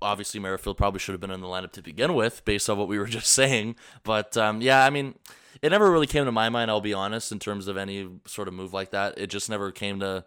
[0.00, 2.88] obviously Merrifield probably should have been in the lineup to begin with, based on what
[2.88, 3.76] we were just saying.
[4.02, 5.14] But um, yeah, I mean,
[5.60, 6.70] it never really came to my mind.
[6.70, 9.70] I'll be honest, in terms of any sort of move like that, it just never
[9.70, 10.24] came to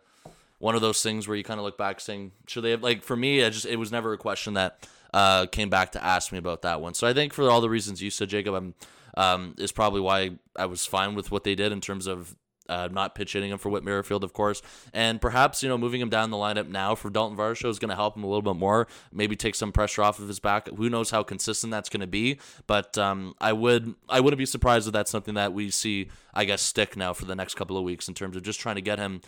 [0.60, 3.04] one of those things where you kind of look back saying, should they have like
[3.04, 6.32] for me, I just it was never a question that uh, came back to ask
[6.32, 6.94] me about that one.
[6.94, 8.74] So I think for all the reasons you said, Jacob, I'm
[9.18, 12.36] um, is probably why I was fine with what they did in terms of
[12.70, 14.62] uh, not pinch hitting him for Whit Merrifield, of course,
[14.94, 17.90] and perhaps you know moving him down the lineup now for Dalton Varsho is going
[17.90, 18.88] to help him a little bit more.
[19.12, 20.70] Maybe take some pressure off of his back.
[20.70, 22.40] Who knows how consistent that's going to be?
[22.68, 26.46] But um, I would I wouldn't be surprised if that's something that we see I
[26.46, 28.82] guess stick now for the next couple of weeks in terms of just trying to
[28.82, 29.22] get him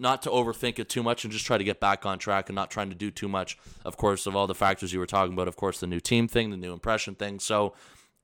[0.00, 2.56] not to overthink it too much and just try to get back on track and
[2.56, 5.32] not trying to do too much, of course, of all the factors you were talking
[5.32, 5.48] about.
[5.48, 7.40] Of course, the new team thing, the new impression thing.
[7.40, 7.74] So,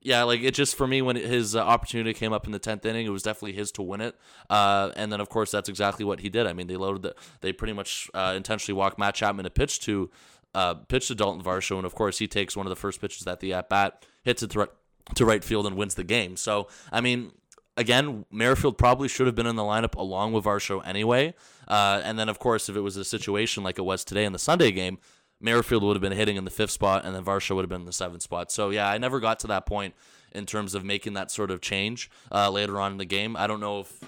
[0.05, 2.85] yeah, like it just for me when his uh, opportunity came up in the tenth
[2.85, 4.15] inning, it was definitely his to win it.
[4.51, 6.45] Uh, and then of course that's exactly what he did.
[6.45, 9.79] I mean, they loaded the, they pretty much uh, intentionally walked Matt Chapman to pitch
[9.81, 10.11] to
[10.53, 13.25] uh, pitch to Dalton Varsho, and of course he takes one of the first pitches
[13.25, 14.69] at the at bat, hits it to
[15.15, 16.37] to right field, and wins the game.
[16.37, 17.31] So I mean,
[17.75, 21.33] again, Merrifield probably should have been in the lineup along with Varsho anyway.
[21.67, 24.33] Uh, and then, of course, if it was a situation like it was today in
[24.33, 24.99] the Sunday game,
[25.41, 27.81] Merrifield would have been hitting in the fifth spot, and then Varsho would have been
[27.81, 28.51] in the seventh spot.
[28.51, 29.93] So, yeah, I never got to that point
[30.31, 33.35] in terms of making that sort of change uh, later on in the game.
[33.35, 33.99] I don't know if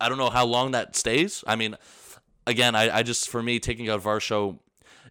[0.00, 1.42] I don't know how long that stays.
[1.46, 1.76] I mean,
[2.46, 4.58] again, I, I just for me taking out Varsho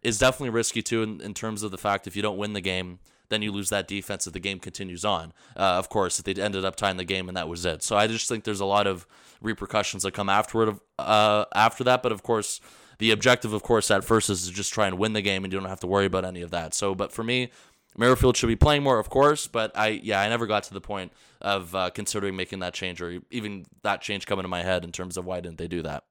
[0.03, 2.61] is definitely risky too in, in terms of the fact if you don't win the
[2.61, 5.33] game then you lose that defense if the game continues on.
[5.55, 7.83] Uh, of course, if they ended up tying the game and that was it.
[7.83, 9.07] So I just think there's a lot of
[9.41, 12.03] repercussions that come afterward uh, after that.
[12.03, 12.61] But of course,
[12.97, 15.51] the objective, of course, at first is to just try and win the game, and
[15.51, 16.73] you don't have to worry about any of that.
[16.73, 17.51] So, but for me,
[17.97, 20.81] Merrifield should be playing more, of course, but I yeah I never got to the
[20.81, 24.83] point of uh, considering making that change or even that change coming to my head
[24.83, 26.03] in terms of why didn't they do that.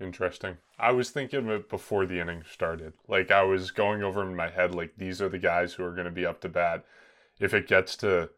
[0.00, 0.58] Interesting.
[0.78, 2.92] I was thinking of it before the inning started.
[3.08, 5.94] Like I was going over in my head, like these are the guys who are
[5.94, 6.84] going to be up to bat.
[7.40, 8.30] If it gets to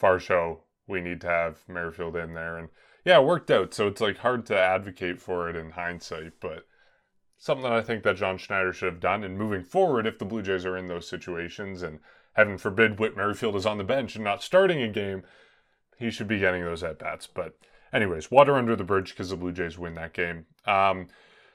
[0.00, 2.68] Varsho, we need to have Merrifield in there, and
[3.04, 3.74] yeah, it worked out.
[3.74, 6.66] So it's like hard to advocate for it in hindsight, but
[7.40, 9.24] something that I think that John Schneider should have done.
[9.24, 11.98] And moving forward, if the Blue Jays are in those situations, and
[12.34, 15.22] heaven forbid Whit Merrifield is on the bench and not starting a game,
[15.96, 17.26] he should be getting those at bats.
[17.26, 17.56] But
[17.92, 20.44] anyways, water under the bridge because the Blue Jays win that game.
[20.66, 21.08] Um,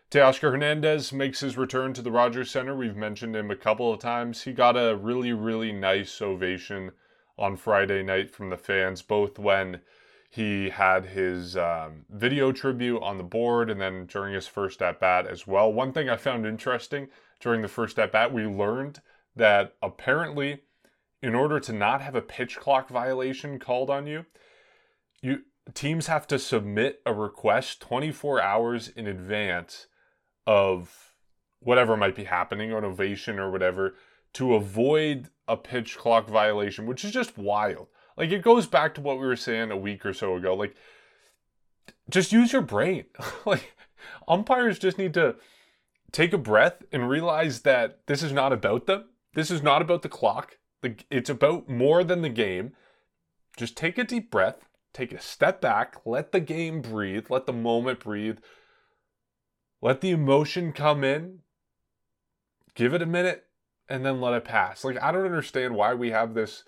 [0.10, 2.76] Teoscar Hernandez makes his return to the Rogers Center.
[2.76, 4.44] We've mentioned him a couple of times.
[4.44, 6.92] He got a really, really nice ovation
[7.38, 9.82] on Friday night from the fans, both when
[10.36, 15.00] he had his um, video tribute on the board and then during his first at
[15.00, 15.72] bat as well.
[15.72, 17.08] One thing I found interesting
[17.40, 19.00] during the first at bat, we learned
[19.34, 20.64] that apparently,
[21.22, 24.26] in order to not have a pitch clock violation called on you,
[25.22, 25.44] you
[25.74, 29.88] teams have to submit a request 24 hours in advance
[30.46, 31.14] of
[31.62, 33.96] whatever might be happening, an ovation or whatever,
[34.34, 37.88] to avoid a pitch clock violation, which is just wild.
[38.18, 40.54] Like it goes back to what we were saying a week or so ago.
[40.56, 40.76] Like,
[42.10, 43.06] just use your brain.
[43.46, 43.74] like,
[44.28, 45.36] umpires just need to
[46.12, 49.06] take a breath and realize that this is not about them.
[49.34, 50.58] This is not about the clock.
[51.10, 52.74] It's about more than the game.
[53.58, 57.54] Just take a deep breath, take a step back, let the game breathe, let the
[57.54, 58.38] moment breathe,
[59.82, 61.40] let the emotion come in,
[62.76, 63.46] give it a minute,
[63.90, 64.84] and then let it pass.
[64.84, 66.64] Like, I don't understand why we have this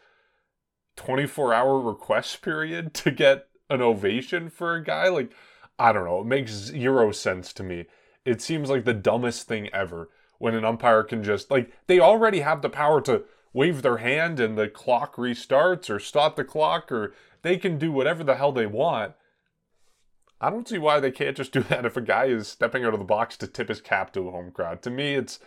[0.98, 5.08] 24 hour request period to get an ovation for a guy.
[5.08, 5.32] Like,
[5.80, 6.22] I don't know.
[6.22, 7.86] It makes zero sense to me.
[8.26, 12.42] It seems like the dumbest thing ever when an umpire can just, like, they already
[12.42, 16.92] have the power to wave their hand and the clock restarts or stop the clock
[16.92, 19.14] or they can do whatever the hell they want.
[20.40, 22.94] I don't see why they can't just do that if a guy is stepping out
[22.94, 24.82] of the box to tip his cap to a home crowd.
[24.84, 25.40] To me, it's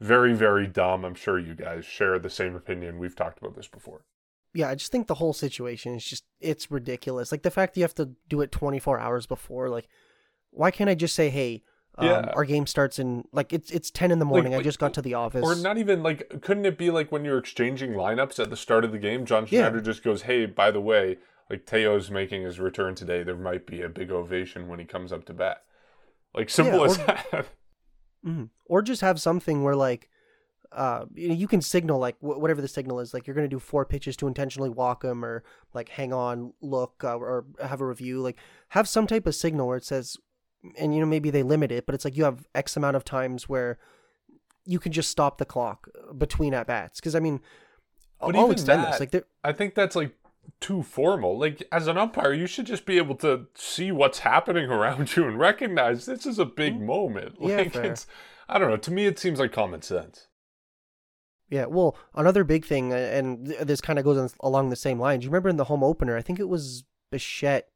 [0.00, 1.04] very, very dumb.
[1.04, 2.98] I'm sure you guys share the same opinion.
[2.98, 4.02] We've talked about this before.
[4.54, 7.32] Yeah, I just think the whole situation is just, it's ridiculous.
[7.32, 9.88] Like the fact that you have to do it 24 hours before, like,
[10.50, 11.62] why can't I just say, hey,
[11.98, 12.32] um, Yeah.
[12.36, 14.54] our game starts in, like, it's it's 10 in the morning.
[14.54, 15.44] I just got to the office.
[15.44, 18.84] Or not even like, couldn't it be like when you're exchanging lineups at the start
[18.84, 19.26] of the game?
[19.26, 19.62] John Yeah.
[19.62, 21.18] Schneider just goes, hey, by the way,
[21.50, 23.22] like Teo's making his return today.
[23.24, 25.62] There might be a big ovation when he comes up to bat.
[26.32, 27.46] Like, simple Yeah, as that.
[28.26, 28.48] Mhm.
[28.66, 30.08] Or just have something where like,
[30.74, 33.14] uh, you, know, you can signal like wh- whatever the signal is.
[33.14, 37.02] Like you're gonna do four pitches to intentionally walk them, or like hang on, look,
[37.04, 38.20] uh, or have a review.
[38.20, 38.36] Like
[38.70, 40.16] have some type of signal where it says,
[40.78, 43.04] and you know maybe they limit it, but it's like you have X amount of
[43.04, 43.78] times where
[44.66, 46.98] you can just stop the clock between at bats.
[47.00, 47.40] Because I mean,
[48.20, 49.12] But I'll even extend that- this.
[49.14, 50.14] Like I think that's like
[50.60, 51.38] too formal.
[51.38, 55.26] Like as an umpire, you should just be able to see what's happening around you
[55.28, 57.38] and recognize this is a big moment.
[57.38, 57.48] Mm.
[57.50, 57.84] Yeah, Like fair.
[57.84, 58.06] it's
[58.48, 60.26] I don't know, to me it seems like common sense.
[61.50, 65.24] Yeah, well, another big thing, uh, and this kind of goes along the same lines.
[65.24, 67.68] You remember in the home opener, I think it was Bichette.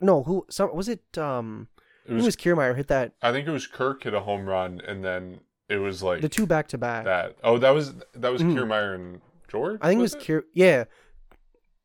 [0.00, 0.46] No, who?
[0.50, 1.16] Some was it?
[1.16, 1.68] Um,
[2.06, 4.46] It it was, was Kiermaier hit that I think it was Kirk hit a home
[4.48, 7.04] run and then it was like the two back to back.
[7.04, 7.36] that.
[7.44, 8.54] Oh, that was that was Mhm.
[8.54, 9.78] Kiermaier and George?
[9.80, 10.42] I think it was Kier.
[10.52, 10.84] Yeah,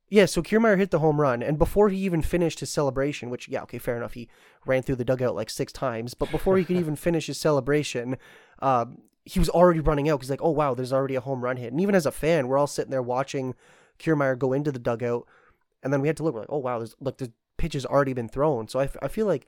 [0.09, 0.25] yeah.
[0.25, 3.61] So Kiermaier hit the home run, and before he even finished his celebration, which yeah,
[3.63, 4.13] okay, fair enough.
[4.13, 4.29] He
[4.65, 8.17] ran through the dugout like six times, but before he could even finish his celebration,
[8.59, 10.21] um, he was already running out.
[10.21, 11.71] He's like, oh wow, there's already a home run hit.
[11.71, 13.55] And even as a fan, we're all sitting there watching
[13.99, 15.27] Kiermaier go into the dugout,
[15.81, 16.33] and then we had to look.
[16.33, 18.67] We're like, oh wow, there's look, the pitch has already been thrown.
[18.67, 19.47] So I, I feel like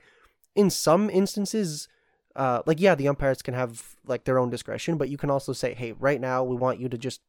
[0.54, 1.88] in some instances.
[2.34, 5.54] Uh, like yeah, the umpires can have like their own discretion, but you can also
[5.54, 7.22] say, "Hey, right now we want you to just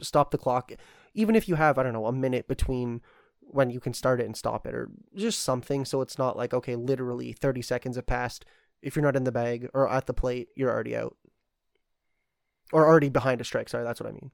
[0.00, 0.72] stop the clock
[1.14, 3.00] even if you have i don't know a minute between
[3.40, 6.54] when you can start it and stop it or just something so it's not like
[6.54, 8.44] okay literally 30 seconds have passed
[8.82, 11.16] if you're not in the bag or at the plate you're already out
[12.72, 14.30] or already behind a strike sorry that's what i mean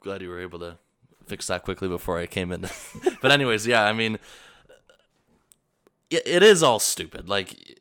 [0.00, 0.78] glad you were able to
[1.26, 2.68] fix that quickly before I came in.
[3.22, 4.18] but anyways, yeah, I mean,
[6.10, 7.28] it, is all stupid.
[7.28, 7.80] Like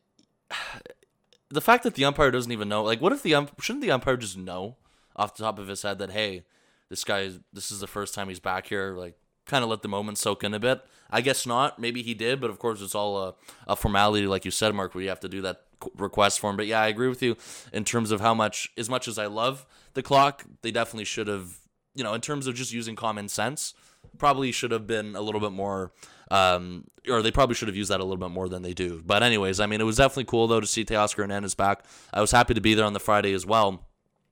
[1.50, 2.84] the fact that the umpire doesn't even know.
[2.84, 4.78] Like, what if the ump shouldn't the umpire just know
[5.16, 6.46] off the top of his head that hey,
[6.90, 8.96] this guy, this is the first time he's back here.
[8.98, 10.82] Like, kind of let the moment soak in a bit.
[11.12, 11.78] I guess not.
[11.78, 13.36] Maybe he did, but of course it's all a,
[13.68, 16.58] a formality, like you said, Mark, where you have to do that qu- request form.
[16.58, 17.36] But yeah, I agree with you
[17.72, 21.28] in terms of how much, as much as I love the clock, they definitely should
[21.28, 21.58] have,
[21.96, 23.74] you know, in terms of just using common sense,
[24.18, 25.92] probably should have been a little bit more,
[26.32, 29.02] um, or they probably should have used that a little bit more than they do.
[29.06, 31.86] But anyways, I mean, it was definitely cool though to see Teoscar Hernandez back.
[32.14, 33.86] I was happy to be there on the Friday as well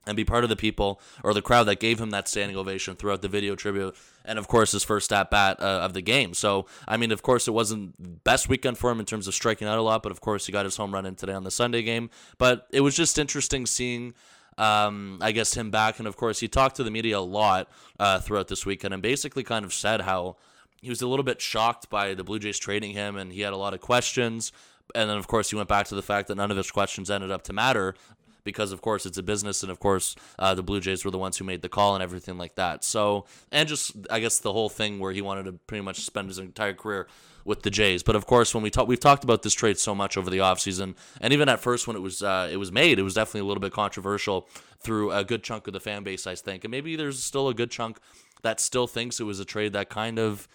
[0.05, 2.95] and be part of the people or the crowd that gave him that standing ovation
[2.95, 6.33] throughout the video tribute and of course his first at bat uh, of the game.
[6.33, 9.67] So i mean of course it wasn't best weekend for him in terms of striking
[9.67, 11.51] out a lot but of course he got his home run in today on the
[11.51, 12.09] sunday game.
[12.37, 14.13] But it was just interesting seeing
[14.57, 17.69] um, I guess him back, and of course he talked to the media a lot
[17.99, 20.35] uh, throughout this weekend, and basically kind of said how
[20.81, 23.53] he was a little bit shocked by the Blue Jays trading him, and he had
[23.53, 24.51] a lot of questions.
[24.93, 27.09] And then, of course, he went back to the fact that none of his questions
[27.09, 27.95] ended up to matter
[28.43, 31.17] because, of course, it's a business, and of course, uh, the Blue Jays were the
[31.17, 32.83] ones who made the call and everything like that.
[32.83, 36.29] So, and just I guess the whole thing where he wanted to pretty much spend
[36.29, 37.07] his entire career
[37.43, 38.03] with the Jays.
[38.03, 40.39] But of course, when we talk, we've talked about this trade so much over the
[40.39, 43.41] offseason, and even at first when it was uh, it was made, it was definitely
[43.41, 44.47] a little bit controversial
[44.79, 47.53] through a good chunk of the fan base, I think, and maybe there's still a
[47.53, 47.99] good chunk
[48.41, 50.47] that still thinks it was a trade that kind of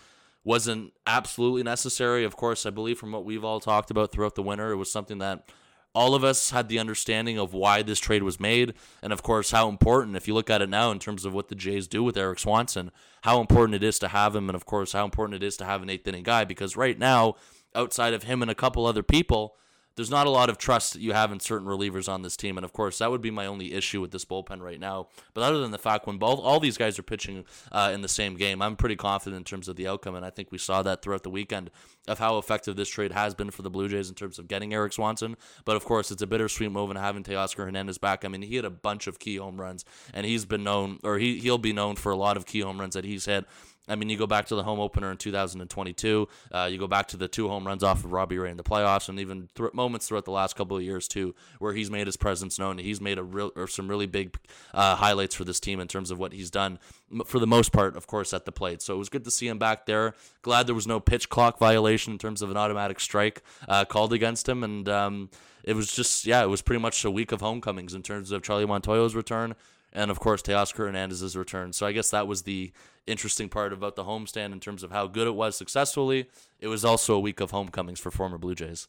[0.45, 2.25] wasn't absolutely necessary.
[2.25, 4.91] Of course, I believe from what we've all talked about throughout the winter, it was
[4.91, 5.49] something that
[5.97, 9.51] all of us had the understanding of why this trade was made, and of course,
[9.51, 12.05] how important, if you look at it now in terms of what the Jays do
[12.05, 12.91] with Erik Swanson,
[13.23, 15.65] how important it is to have him, and of course, how important it is to
[15.65, 17.37] have an eighth inning guy, because right now,
[17.75, 19.57] outside of him and a couple other people,
[19.97, 22.59] there's not a lot of trust that you have in certain relievers on this team,
[22.59, 25.09] and of course, that would be my only issue with this bullpen right now.
[25.33, 28.09] But other than the fact when both all these guys are pitching uh, in the
[28.09, 30.83] same game, I'm pretty confident in terms of the outcome, and I think we saw
[30.83, 31.71] that throughout the weekend
[32.07, 34.75] of how effective this trade has been for the Blue Jays in terms of getting
[34.75, 35.37] Erik Swanson.
[35.65, 38.25] But of course, it's a bittersweet move and having Teoscar Hernandez back.
[38.25, 41.19] I mean, he had a bunch of key home runs, and he's been known, or
[41.19, 43.47] he he'll be known for a lot of key home runs that he's hit.
[43.89, 46.29] I mean, you go back to the home opener in 2022.
[46.51, 48.65] Uh, you go back to the two home runs off of Robbie Ray in the
[48.65, 52.07] playoffs, and even th- moments throughout the last couple of years too, where he's made
[52.07, 52.79] his presence known.
[52.79, 54.37] He's made a real or some really big
[54.75, 56.79] uh, highlights for this team in terms of what he's done.
[57.25, 58.83] For the most part, of course, at the plate.
[58.83, 60.15] So it was good to see him back there.
[60.43, 64.13] Glad there was no pitch clock violation in terms of an automatic strike uh, called
[64.13, 65.31] against him, and um,
[65.63, 68.43] it was just yeah, it was pretty much a week of homecomings in terms of
[68.43, 69.55] Charlie Montoyo's return.
[69.93, 71.73] And of course Teoscar Hernandez's return.
[71.73, 72.73] So I guess that was the
[73.07, 76.29] interesting part about the homestand in terms of how good it was successfully.
[76.61, 78.89] It was also a week of homecomings for former Blue Jays.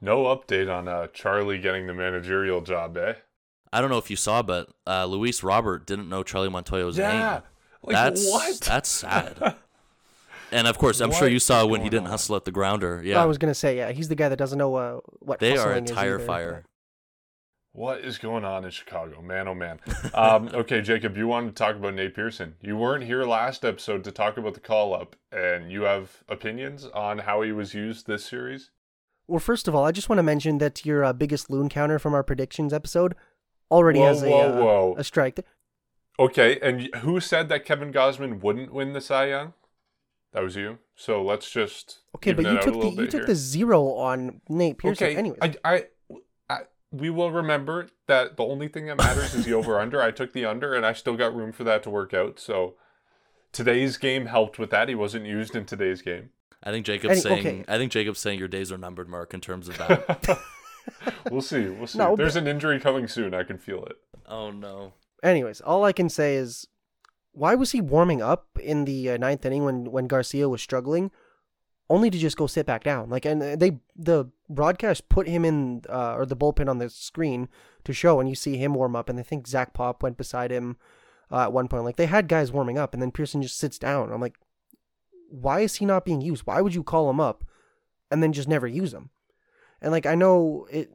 [0.00, 3.14] No update on uh, Charlie getting the managerial job, eh?
[3.72, 7.12] I don't know if you saw, but uh, Luis Robert didn't know Charlie Montoyo's Yeah.
[7.32, 7.42] name.
[7.82, 8.60] Like, That's what?
[8.60, 9.56] that's sad.
[10.52, 12.10] and of course, I'm sure you saw when he didn't on?
[12.10, 13.00] hustle at the grounder.
[13.04, 15.52] Yeah, I was gonna say, yeah, he's the guy that doesn't know uh, what they
[15.56, 16.64] are a hustling is tire either, fire.
[17.72, 19.22] What is going on in Chicago?
[19.22, 19.78] Man, oh man.
[20.12, 22.56] Um, okay, Jacob, you wanted to talk about Nate Pearson.
[22.60, 26.86] You weren't here last episode to talk about the call up, and you have opinions
[26.86, 28.70] on how he was used this series?
[29.28, 32.00] Well, first of all, I just want to mention that your uh, biggest loon counter
[32.00, 33.14] from our predictions episode
[33.70, 34.94] already Whoa, has a whoa, uh, whoa.
[34.98, 35.38] a strike.
[36.18, 39.52] Okay, and who said that Kevin Gausman wouldn't win the Cy Young?
[40.32, 40.78] That was you.
[40.96, 43.26] So let's just Okay, but you took the you took here.
[43.26, 45.06] the zero on Nate Pearson.
[45.06, 45.84] Okay, Anyways, I, I,
[46.92, 50.02] we will remember that the only thing that matters is the over under.
[50.02, 52.38] I took the under, and I still got room for that to work out.
[52.40, 52.74] So
[53.52, 54.88] today's game helped with that.
[54.88, 56.30] He wasn't used in today's game.
[56.62, 57.60] I think Jacob's Any- saying.
[57.62, 57.64] okay.
[57.68, 60.38] I think Jacob's saying your days are numbered, Mark, in terms of that.
[61.30, 61.68] we'll see.
[61.68, 61.98] We'll see.
[61.98, 63.34] No, There's but- an injury coming soon.
[63.34, 63.96] I can feel it.
[64.26, 64.92] oh no.
[65.22, 66.66] anyways, all I can say is,
[67.32, 71.10] why was he warming up in the uh, ninth inning when when Garcia was struggling,
[71.90, 73.10] only to just go sit back down?
[73.10, 77.48] Like, and they the broadcast put him in uh, or the bullpen on the screen
[77.84, 80.50] to show, and you see him warm up, and I think Zach Pop went beside
[80.50, 80.76] him
[81.30, 81.84] uh, at one point.
[81.84, 84.12] Like they had guys warming up, and then Pearson just sits down.
[84.12, 84.38] I'm like,
[85.30, 86.46] why is he not being used?
[86.46, 87.44] Why would you call him up
[88.10, 89.10] and then just never use him?
[89.82, 90.90] And like I know it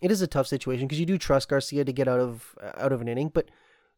[0.00, 2.92] it is a tough situation because you do trust Garcia to get out of out
[2.92, 3.50] of an inning, but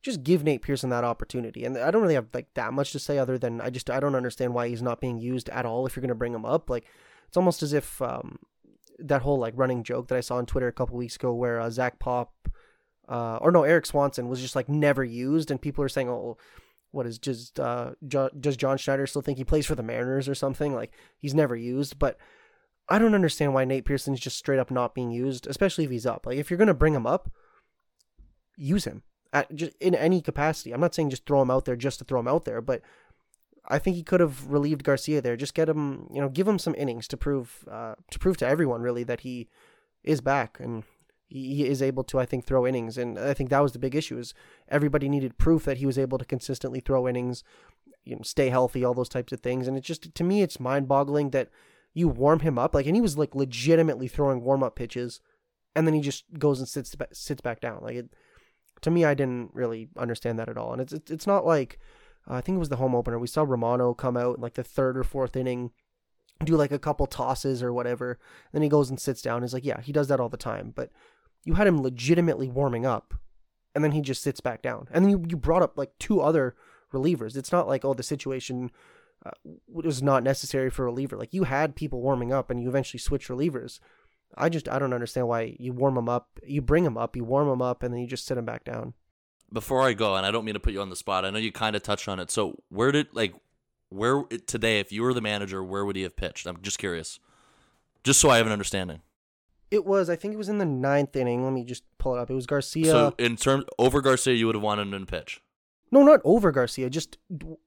[0.03, 1.64] just give Nate Pearson that opportunity.
[1.64, 4.00] And I don't really have like that much to say other than I just I
[4.00, 6.44] don't understand why he's not being used at all if you're going to bring him
[6.44, 6.68] up.
[6.68, 6.86] Like
[7.28, 8.38] it's almost as if um,
[8.98, 11.61] that whole like running joke that I saw on Twitter a couple weeks ago where
[11.61, 12.32] uh, Zach Pop
[13.09, 16.36] uh, or no Erik Swanson was just like never used, and people are saying, "Oh,
[16.90, 20.28] what is just uh, jo- does John Schneider still think he plays for the Mariners
[20.28, 20.74] or something?
[20.74, 22.16] Like he's never used." But
[22.88, 26.07] I don't understand why Nate Pearson's just straight up not being used, especially if he's
[26.07, 26.26] up.
[26.26, 27.30] Like if you're gonna bring him up,
[28.57, 29.03] use him
[29.33, 30.72] at just in any capacity.
[30.72, 32.83] I'm not saying just throw him out there just to throw him out there, but
[33.68, 35.37] I think he could have relieved Garcia there.
[35.37, 38.47] Just get him, you know, give him some innings to prove uh, to prove to
[38.47, 39.49] everyone really that he
[40.03, 40.83] is back and
[41.28, 42.99] he is able to, I think, throw innings.
[42.99, 44.35] And I think that was the big issue is
[44.68, 47.43] everybody needed proof that he was able to consistently throw innings,
[48.05, 49.66] you know, stay healthy, all those types of things.
[49.66, 51.49] And it just to me, it's mind boggling that
[51.95, 55.20] you warm him up like, and he was like legitimately throwing warm up pitches,
[55.74, 57.80] and then he just goes and sits sits back down.
[57.83, 58.14] Like it,
[58.83, 60.72] to me, I didn't really understand that at all.
[60.72, 61.78] And it's it's, not like
[62.28, 63.18] uh, I think it was the home opener.
[63.18, 65.70] We saw Romano come out in like the third or fourth inning,
[66.45, 68.18] do like a couple tosses or whatever.
[68.53, 69.43] Then he goes and sits down.
[69.43, 70.72] He's like, yeah, he does that all the time.
[70.74, 70.91] But
[71.45, 73.14] you had him legitimately warming up,
[73.74, 74.89] and then he just sits back down.
[74.91, 76.55] And then you, you brought up like two other
[76.93, 77.37] relievers.
[77.37, 78.70] It's not like oh the situation
[79.24, 79.30] uh,
[79.68, 81.16] was not necessary for a reliever.
[81.16, 83.78] Like you had people warming up, and you eventually switch relievers.
[84.37, 87.24] I just I don't understand why you warm them up, you bring them up, you
[87.24, 88.95] warm them up, and then you just sit them back down.
[89.53, 91.24] Before I go, and I don't mean to put you on the spot.
[91.24, 92.30] I know you kind of touched on it.
[92.30, 93.35] So where did like
[93.91, 96.47] where today, if you were the manager, where would he have pitched?
[96.47, 97.20] I'm just curious,
[98.05, 99.03] just so I have an understanding.
[99.70, 101.45] It was I think it was in the ninth inning.
[101.45, 102.30] Let me just pull it up.
[102.30, 102.87] It was Garcia.
[102.87, 105.41] So in terms over Garcia, you would have wanted him to pitch.
[105.91, 106.89] No, not over Garcia.
[106.89, 107.18] Just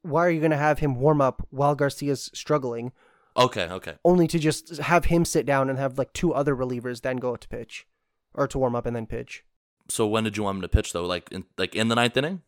[0.02, 2.92] why are you going to have him warm up while Garcia's struggling,
[3.38, 3.96] Okay, okay.
[4.06, 7.36] only to just have him sit down and have like two other relievers then go
[7.36, 7.86] to pitch,
[8.34, 9.44] or to warm up and then pitch?
[9.90, 11.06] So when did you want him to pitch though?
[11.06, 12.42] Like in like in the ninth inning?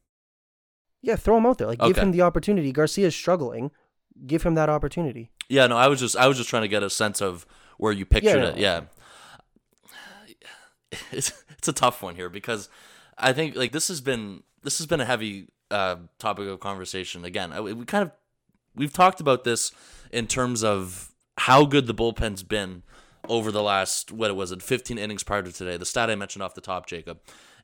[1.01, 1.67] Yeah, throw him out there.
[1.67, 2.01] Like give Okay.
[2.01, 2.71] him the opportunity.
[2.71, 3.71] Garcia's struggling.
[4.25, 5.31] Give him that opportunity.
[5.49, 7.45] Yeah, no, I was just I was just trying to get a sense of
[7.77, 8.47] where you pictured no.
[8.49, 8.57] it.
[8.57, 8.81] Yeah.
[11.11, 12.69] It's it's a tough one here because
[13.17, 17.25] I think like this has been this has been a heavy uh, topic of conversation.
[17.25, 18.11] Again, I- we kind of
[18.75, 19.71] we've talked about this
[20.11, 22.83] in terms of how good the bullpen's been
[23.29, 26.43] over the last what was it 15 innings prior to today the stat i mentioned
[26.43, 27.19] off the top jacob.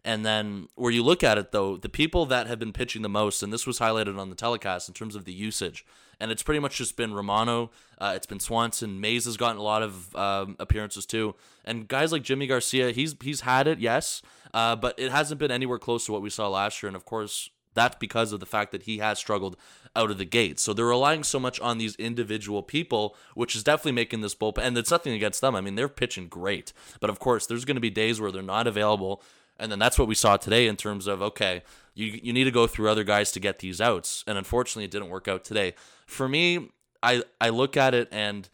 [0.06, 3.10] And then where you look at it though the people that have been pitching the
[3.10, 5.86] most and this was highlighted on the telecast in terms of the usage
[6.20, 9.64] and it's pretty much just been romano uh, it's been swanson mayza has gotten a
[9.64, 14.22] lot of um, appearances too and guys like yimi garcia he's he's had it yes
[14.54, 17.06] uh, but it hasn't been anywhere close to what we saw last year and of
[17.06, 19.58] course that's because of the fact that he has struggled
[19.96, 20.60] out of the gate.
[20.60, 24.64] So they're relying so much on these individual people, which is definitely making this bullpen.
[24.64, 25.56] And it's nothing against them.
[25.56, 26.74] I mean, they're pitching great.
[27.00, 29.22] But of course, there's going to be days where they're not available.
[29.60, 31.64] And then that's what we saw today in terms of, okay,
[31.94, 34.24] you, you need to go through other guys to get these outs.
[34.26, 35.76] And unfortunately, it didn't work out today.
[36.08, 36.70] For me,
[37.04, 38.50] I, I look at it and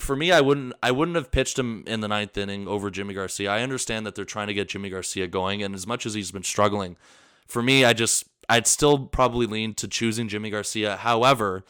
[0.00, 3.14] for me, I wouldn't I wouldn't have pitched him in the ninth inning over Yimi
[3.14, 3.50] Garcia.
[3.50, 6.32] I understand that they're trying to get Yimi Garcia going, and as much as he's
[6.32, 6.96] been struggling,
[7.46, 10.96] for me, I just I'd still probably lean to choosing Yimi Garcia.
[10.96, 11.64] However,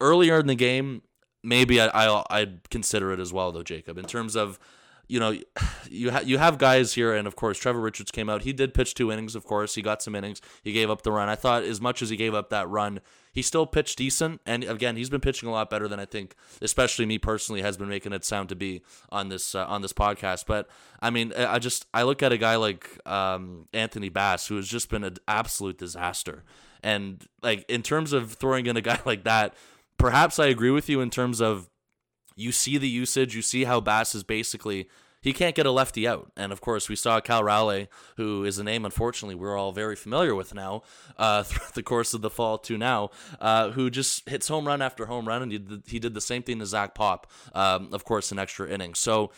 [0.00, 1.02] earlier in the game,
[1.42, 3.98] maybe I, I'll, I'd consider it as well, though, Jacob.
[3.98, 4.58] In terms of
[5.08, 5.36] you know,
[5.90, 8.42] you ha- you have guys here, and of course Trevor Richards came out.
[8.42, 9.74] He did pitch two innings, of course.
[9.74, 10.40] He got some innings.
[10.62, 11.28] He gave up the run.
[11.28, 13.00] I thought as much as he gave up that run,
[13.34, 14.40] he still pitched decent.
[14.46, 17.76] And again, he's been pitching a lot better than I think, especially me personally, has
[17.76, 20.44] been making it sound to be on this uh, on this podcast.
[20.46, 20.70] But
[21.02, 24.68] I mean, I just I look at a guy like um, Anthony Bass, who has
[24.68, 26.44] just been an absolute disaster.
[26.84, 29.54] And like in terms of throwing in a guy like that,
[29.98, 31.68] perhaps I agree with you in terms of
[32.36, 34.88] you see the usage, you see how Bass is basically
[35.24, 36.30] he can't get a lefty out.
[36.36, 39.96] And of course, we saw Cal Raleigh, who is a name, unfortunately, we're all very
[39.96, 40.82] familiar with now
[41.16, 43.08] uh, throughout the course of the fall to now,
[43.40, 45.40] uh, who just hits home run after home run.
[45.40, 48.38] And he did, he did the same thing to Zach Pop, um, of course, in
[48.38, 48.98] extra innings.
[48.98, 49.30] So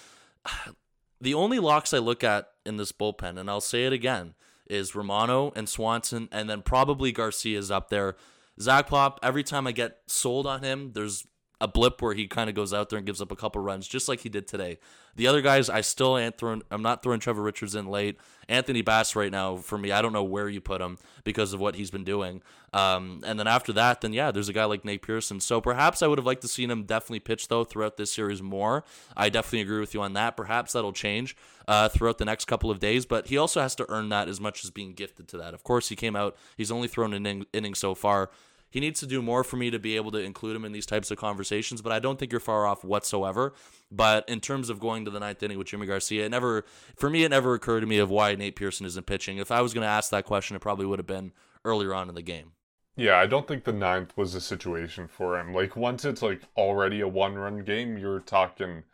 [1.21, 4.35] the only locks I look at in this bullpen, and I'll say it again,
[4.69, 8.17] is Romano and Swanson, and then probably Garcia's up there.
[8.61, 11.29] Zach Pop, every time I get sold on him, there's
[11.61, 13.89] a blip where he kind of goes out there and gives up a couple runs,
[13.89, 14.79] just like he did today.
[15.15, 16.63] The other guys, I still ain't throwing.
[16.71, 18.19] I'm not throwing Trevor Richards in late.
[18.49, 21.61] Anthony Bass right now for me, I don't know where you put him because of
[21.61, 22.43] what he's been doing.
[22.73, 25.41] Um, and then after that, then yeah, there's a guy like Nate Pearson.
[25.41, 28.43] So perhaps I would have liked to seen him definitely pitch though throughout this series
[28.43, 28.85] more.
[29.17, 30.37] I definitely agree with you on that.
[30.37, 31.35] Perhaps that'll change
[31.67, 34.41] uh, throughout the next couple of days, but he also has to earn that as
[34.41, 35.55] much as being gifted to that.
[35.55, 36.37] Of course, he came out.
[36.57, 38.31] He's only thrown an inning, inning so far.
[38.69, 40.87] He needs to do more for me to be able to include him in these
[40.87, 43.55] types of conversations, but I don't think you're far off whatsoever.
[43.91, 46.65] But in terms of going to the ninth inning with Yimi Garcia, it never,
[46.97, 49.39] for me, it never occurred to me of why Nate Pearson isn't pitching.
[49.39, 51.33] If I was going to ask that question, it probably would have been
[51.65, 52.53] earlier on in the game.
[52.97, 55.53] Yeah, I don't think the ninth was a situation for him.
[55.53, 58.85] Like once it's like already a one-run game, you're talking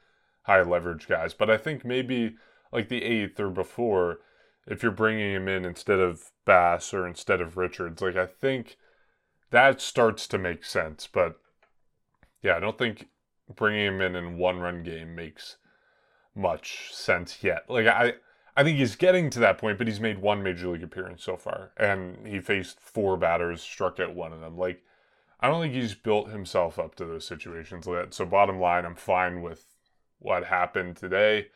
[0.42, 1.34] high leverage guys.
[1.34, 2.34] But I think maybe
[2.72, 4.18] like the eighth or before,
[4.66, 8.76] if you're bringing him in instead of Bass or instead of Richards, like I think
[9.52, 11.08] that starts to make sense.
[11.10, 11.38] But
[12.42, 13.08] yeah, I don't think
[13.54, 15.56] bringing him in in one run game makes
[16.34, 17.64] much sense yet.
[17.68, 18.14] Like I,
[18.56, 21.36] I think he's getting to that point, but he's made one major league appearance so
[21.36, 24.56] far, and he faced four batters, struck out one of them.
[24.58, 24.82] Like
[25.38, 28.14] I don't think he's built himself up to those situations yet.
[28.14, 29.66] So bottom line, I'm fine with
[30.18, 31.48] what happened today.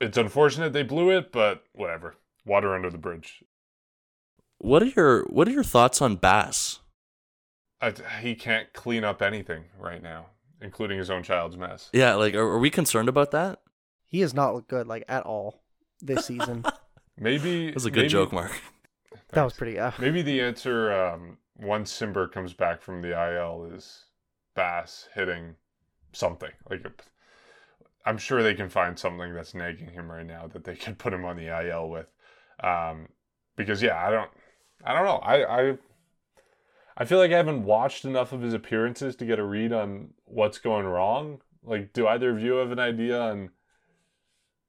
[0.00, 2.16] It's unfortunate they blew it, but whatever.
[2.44, 3.44] Water under the bridge.
[4.58, 6.80] What are your What are your thoughts on Bass?
[7.80, 10.26] I, he can't clean up anything right now,
[10.60, 11.90] including his own child's mess.
[11.92, 13.60] Yeah, like are, are we concerned about that?
[14.04, 15.62] He has not looked good like at all
[16.00, 16.64] this season.
[17.18, 18.52] maybe that was a good maybe, joke, Mark.
[19.30, 19.78] That was pretty.
[19.78, 24.06] Uh, maybe the answer um, once Cimber comes back from the IL is
[24.54, 25.54] Bass hitting
[26.12, 26.84] something like.
[26.84, 26.90] A,
[28.06, 31.12] I'm sure they can find something that's nagging him right now that they could put
[31.12, 32.06] him on the IL with,
[32.64, 33.08] um,
[33.54, 34.30] because yeah, I don't.
[34.84, 35.18] I don't know.
[35.18, 35.78] I, I
[36.96, 40.10] I feel like I haven't watched enough of his appearances to get a read on
[40.24, 41.40] what's going wrong.
[41.62, 43.50] Like, do either of you have an idea on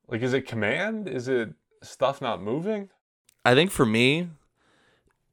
[0.07, 1.07] like is it command?
[1.07, 2.89] Is it stuff not moving?
[3.45, 4.29] I think for me,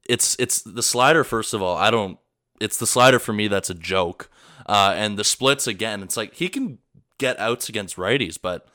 [0.08, 1.76] it's it's the slider first of all.
[1.76, 2.18] I don't
[2.60, 4.30] it's the slider for me that's a joke.
[4.66, 6.78] Uh, and the splits again, it's like he can
[7.18, 8.66] get outs against righties, but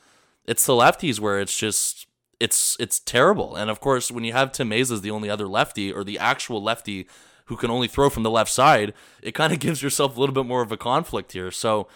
[0.46, 2.06] it's the lefties where it's just
[2.42, 3.54] it's it's terrible.
[3.54, 6.18] And of course, when you have Tim Mayza as the only other lefty or the
[6.18, 7.06] actual lefty
[7.46, 10.34] who can only throw from the left side, it kind of gives yourself a little
[10.34, 11.52] bit more of a conflict here.
[11.52, 11.86] So,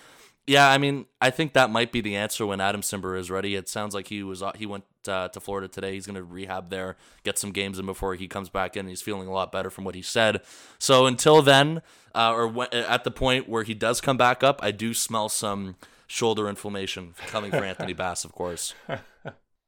[0.47, 3.57] yeah, I mean, I think that might be the answer when Adam Cimber is ready.
[3.57, 5.95] It sounds like he was uh, he went uh, to Florida today.
[5.95, 8.87] He's going to rehab there, get some games in before he comes back in.
[8.87, 10.43] He's feeling a lot better from what he said.
[10.79, 11.83] So until then,
[12.15, 15.75] uh, or at the point where he does come back up, I do smell some
[16.07, 18.75] shoulder inflammation coming for Anthony Bass, of course.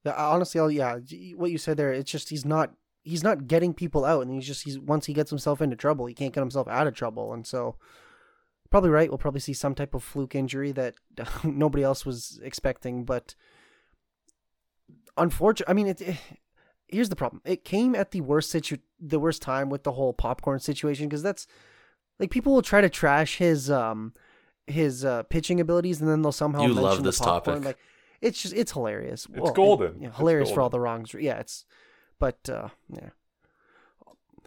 [0.06, 0.98] Honestly, I'll, yeah,
[1.36, 2.72] what you said there, it's just he's not
[3.02, 6.06] he's not getting people out, and he's just he's once he gets himself into trouble,
[6.06, 7.76] he can't get himself out of trouble, and so
[8.70, 9.08] probably right.
[9.08, 10.94] We'll probably see some type of fluke injury that
[11.44, 13.34] nobody else was expecting, but
[15.16, 16.16] unfortunately, I mean, it, it,
[16.86, 20.12] here's the problem: it came at the worst situ the worst time with the whole
[20.12, 21.46] popcorn situation because that's
[22.18, 24.12] like people will try to trash his um
[24.66, 27.62] his uh, pitching abilities, and then they'll somehow you mention love this the popcorn.
[27.62, 27.66] topic.
[27.66, 27.78] Like
[28.20, 29.26] it's just it's hilarious.
[29.30, 30.00] It's well, golden.
[30.00, 30.54] yeah, it's hilarious golden.
[30.54, 31.14] for all the wrongs.
[31.14, 31.64] Yeah, it's
[32.18, 33.10] but uh, yeah.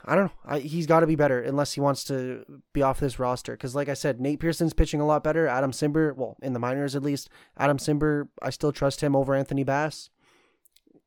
[0.04, 0.32] I don't know.
[0.46, 2.44] I, he's got to be better unless he wants to
[2.74, 3.52] be off this roster.
[3.52, 5.48] Because, like I said, Nate Pearson's pitching a lot better.
[5.48, 9.36] Adam Cimber, well, in the minors at least, Adam Cimber, I still trust him over
[9.36, 10.10] Anthony Bass.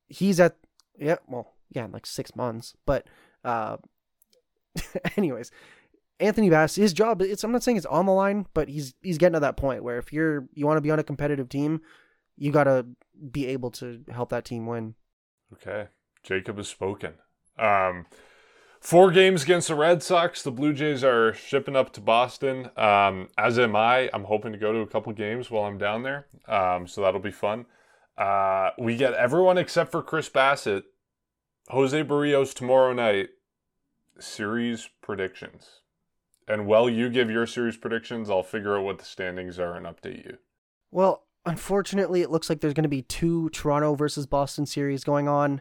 [0.07, 0.57] He's at,
[0.97, 2.75] yeah, well, yeah, like six months.
[2.87, 3.09] But,
[3.45, 3.79] uh,
[5.17, 5.51] anyways,
[6.21, 9.19] Anthony Bass, his job, it's, I'm not saying it's on the line, but he's he's
[9.19, 11.81] getting to that point where if you're you want to be on a competitive team,
[12.37, 12.87] you got to
[13.30, 14.95] be able to help that team win.
[15.53, 15.89] Okay.
[16.22, 17.14] Jacob has spoken.
[17.59, 18.07] Um,
[18.80, 20.43] four games against the Red Sox.
[20.43, 22.70] The Blue Jays are shipping up to Boston.
[22.76, 24.11] Um, as am I.
[24.12, 26.26] I'm hoping to go to a couple games while I'm down there.
[26.49, 27.66] Um, so that'll be fun.
[28.16, 30.85] Uh, we get everyone except for Chris Bassitt,
[31.68, 33.30] Jose Berríos tomorrow night.
[34.18, 35.80] Series predictions.
[36.47, 39.87] And while you give your series predictions, I'll figure out what the standings are and
[39.87, 40.39] update you.
[40.91, 45.28] Well, unfortunately, it looks like there's going to be two Toronto versus Boston series going
[45.28, 45.61] on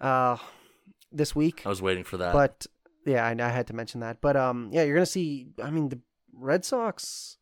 [0.00, 0.36] uh,
[1.12, 1.62] this week.
[1.64, 2.32] I was waiting for that.
[2.32, 2.66] But
[3.06, 4.20] yeah, I, I had to mention that.
[4.20, 5.48] But um, yeah, you're going to see.
[5.62, 6.00] I mean, the
[6.32, 7.36] Red Sox.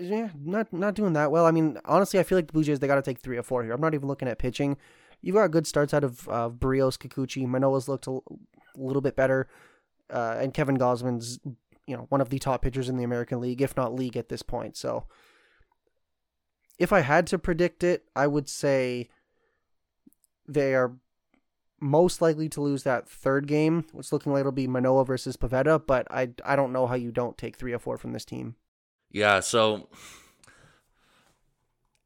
[0.00, 1.44] Yeah, not not doing that well.
[1.44, 3.42] I mean, honestly, I feel like the Blue Jays they got to take three or
[3.42, 3.72] four here.
[3.72, 4.76] I'm not even looking at pitching.
[5.20, 7.46] You've got good starts out of uh, Berríos, Kikuchi.
[7.46, 8.24] Manoah's looked a, l-
[8.74, 9.48] little bit better,
[10.10, 11.38] uh, and Kevin Gausman's
[11.86, 14.28] you know one of the top pitchers in the American League, if not league at
[14.28, 14.76] this point.
[14.76, 15.06] So,
[16.78, 19.08] if I had to predict it, I would say
[20.48, 20.92] they are
[21.80, 23.84] most likely to lose that third game.
[23.98, 27.10] It's looking like it'll be Manoah versus Pivetta, but I I don't know how you
[27.10, 28.56] don't take three or four from this team.
[29.10, 29.88] Yeah, so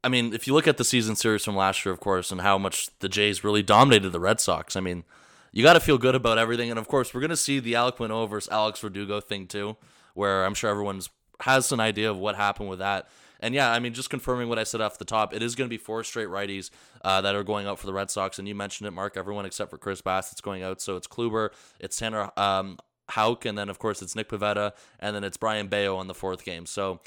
[0.03, 2.41] I mean, if you look at the season series from last year, of course, and
[2.41, 5.03] how much the Jays really dominated the Red Sox, I mean,
[5.51, 6.69] you got to feel good about everything.
[6.69, 9.75] And of course, we're going to see the Alek Manoah versus Alex Verdugo thing too,
[10.13, 11.09] where I'm sure everyone's
[11.41, 13.09] has an idea of what happened with that.
[13.39, 15.67] And yeah, I mean, just confirming what I said off the top, it is going
[15.67, 16.69] to be four straight righties
[17.03, 18.39] uh, that are going out for the Red Sox.
[18.39, 19.17] And you mentioned it, Mark.
[19.17, 20.81] Everyone except for Chris Bassitt's going out.
[20.81, 22.77] So it's Kluber, it's Tanner um,
[23.09, 26.13] Houck, and then of course it's Nick Pivetta, and then it's Brayan Bello on the
[26.13, 26.65] fourth game.
[26.65, 26.99] So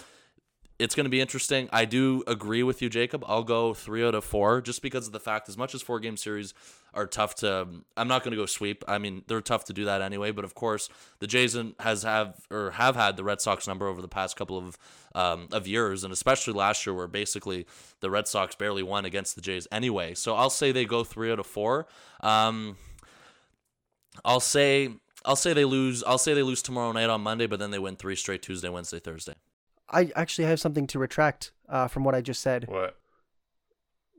[0.78, 1.68] it's going to be interesting.
[1.72, 3.22] I do agree with you, Jacob.
[3.26, 6.01] I'll go three out of four just because of the fact, as much as four
[6.01, 6.55] game series
[6.95, 8.84] are tough to, I'm not going to go sweep.
[8.88, 10.30] I mean, they're tough to do that anyway.
[10.30, 10.88] But of course,
[11.18, 14.59] the Jays has have or have had the Red Sox number over the past couple
[14.59, 14.78] of
[15.14, 17.66] um, of years, and especially last year, where basically
[18.01, 20.14] the Red Sox barely won against the Jays anyway.
[20.14, 21.86] So I'll say they go three out of four.
[22.20, 22.76] Um,
[24.24, 24.91] I'll say
[25.24, 26.03] I'll say they lose.
[26.05, 28.68] I'll say they lose tomorrow night on Monday, but then they win three straight Tuesday,
[28.68, 29.34] Wednesday, Thursday.
[29.88, 32.66] I actually have something to retract uh, from what I just said.
[32.68, 32.97] What?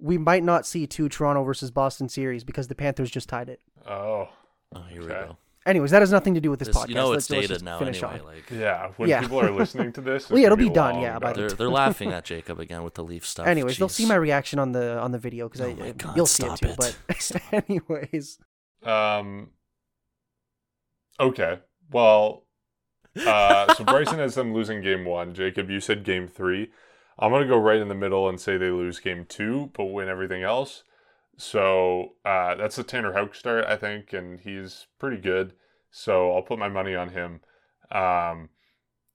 [0.01, 3.59] We might not see two Toronto versus Boston series because the Panthers just tied it.
[3.87, 4.27] Oh.
[4.75, 5.37] Oh, here we go.
[5.63, 6.89] Anyways, that has nothing to do with this, This- podcast.
[6.89, 8.19] you know Let's- it's let's dated just now finish anyway.
[8.19, 8.25] on.
[8.25, 9.21] Like Yeah, when Yeah.
[9.21, 11.35] people are listening to this, Well, yeah, it'll be a done, yeah, by time.
[11.35, 13.45] the- they're they're laughing at Jacob again with the Leaf stuff.
[13.45, 16.25] Anyways, they'll see my reaction on the on the video because Oh I God, you'll
[16.25, 16.71] see stop it too.
[16.71, 16.97] it.
[17.51, 18.39] But anyways,
[18.83, 19.51] Um.
[21.19, 21.59] Okay.
[21.91, 22.45] Well.
[23.23, 25.33] Uh, so Bryson has them losing game one.
[25.33, 26.71] Jacob, you said game three.
[27.21, 30.09] I'm gonna go right in the middle and say they lose game two, but win
[30.09, 30.83] everything else.
[31.37, 35.53] So uh, that's the Tanner Houck start, I think, and he's pretty good.
[35.91, 37.41] So I'll put my money on him.
[37.91, 38.49] Um,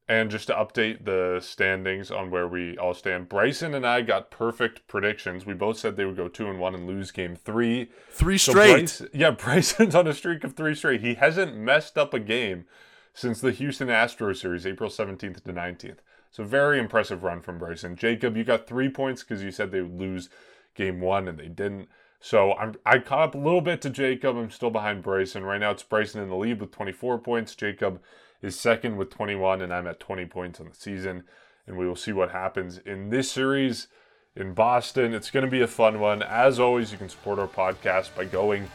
[0.09, 4.31] and just to update the standings on where we all stand, Bryson and I got
[4.31, 5.45] perfect predictions.
[5.45, 7.91] We both said they would go two and one and lose game three.
[8.11, 8.73] three So straight.
[8.73, 11.01] Bryce- yeah, Bryson's on a streak of three straight.
[11.01, 12.67] He hasn't messed up a game
[13.15, 15.99] since the Houston Astros series, April 17th to 19th.
[16.31, 17.97] So very impressive run from Bryson.
[17.97, 20.29] Jacob, you got three points because you said they would lose
[20.75, 21.89] game one and they didn't.
[22.21, 24.37] So I'm I caught up a little bit to Jacob.
[24.37, 25.45] I'm still behind Bryson.
[25.45, 27.55] Right now it's Bryson in the lead with 24 points.
[27.55, 28.01] Jacob
[28.43, 31.25] is second with 21, and I'm at 20 points on the season.
[31.67, 33.89] And we will see what happens in this series
[34.37, 35.15] in Boston.
[35.15, 36.23] It's going to be a fun one.
[36.23, 38.69] As always, you can support our podcast by going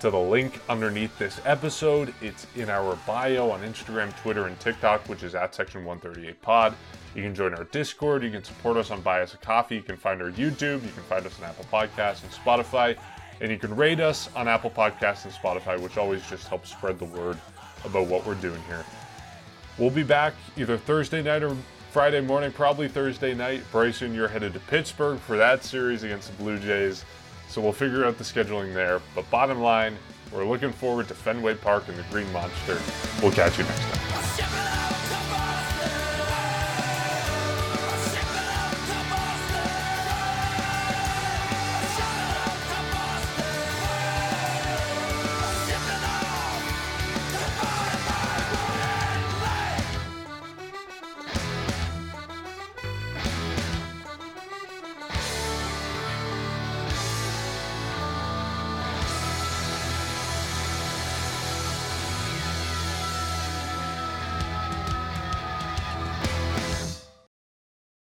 [0.00, 2.14] to the link underneath this episode.
[2.20, 6.74] It's in our bio on Instagram, Twitter, and TikTok, which is at Section 138 Pod.
[7.14, 8.22] You can join our Discord.
[8.22, 9.76] You can support us on Buy Us a Coffee.
[9.76, 10.84] You can find our YouTube.
[10.84, 12.96] You can find us on Apple Podcasts and Spotify.
[13.40, 16.98] And you can rate us on Apple Podcasts and Spotify, which always just helps spread
[16.98, 17.38] the word
[17.84, 18.84] about what we're doing here.
[19.78, 21.56] We'll be back either Thursday night or
[21.92, 23.62] Friday morning, probably Thursday night.
[23.72, 27.04] Bryson, you're headed to Pittsburgh for that series against the Blue Jays.
[27.48, 29.00] So we'll figure out the scheduling there.
[29.14, 29.96] But bottom line,
[30.32, 32.78] we're looking forward to Fenway Park and the Green Monster.
[33.22, 34.77] We'll catch you next time.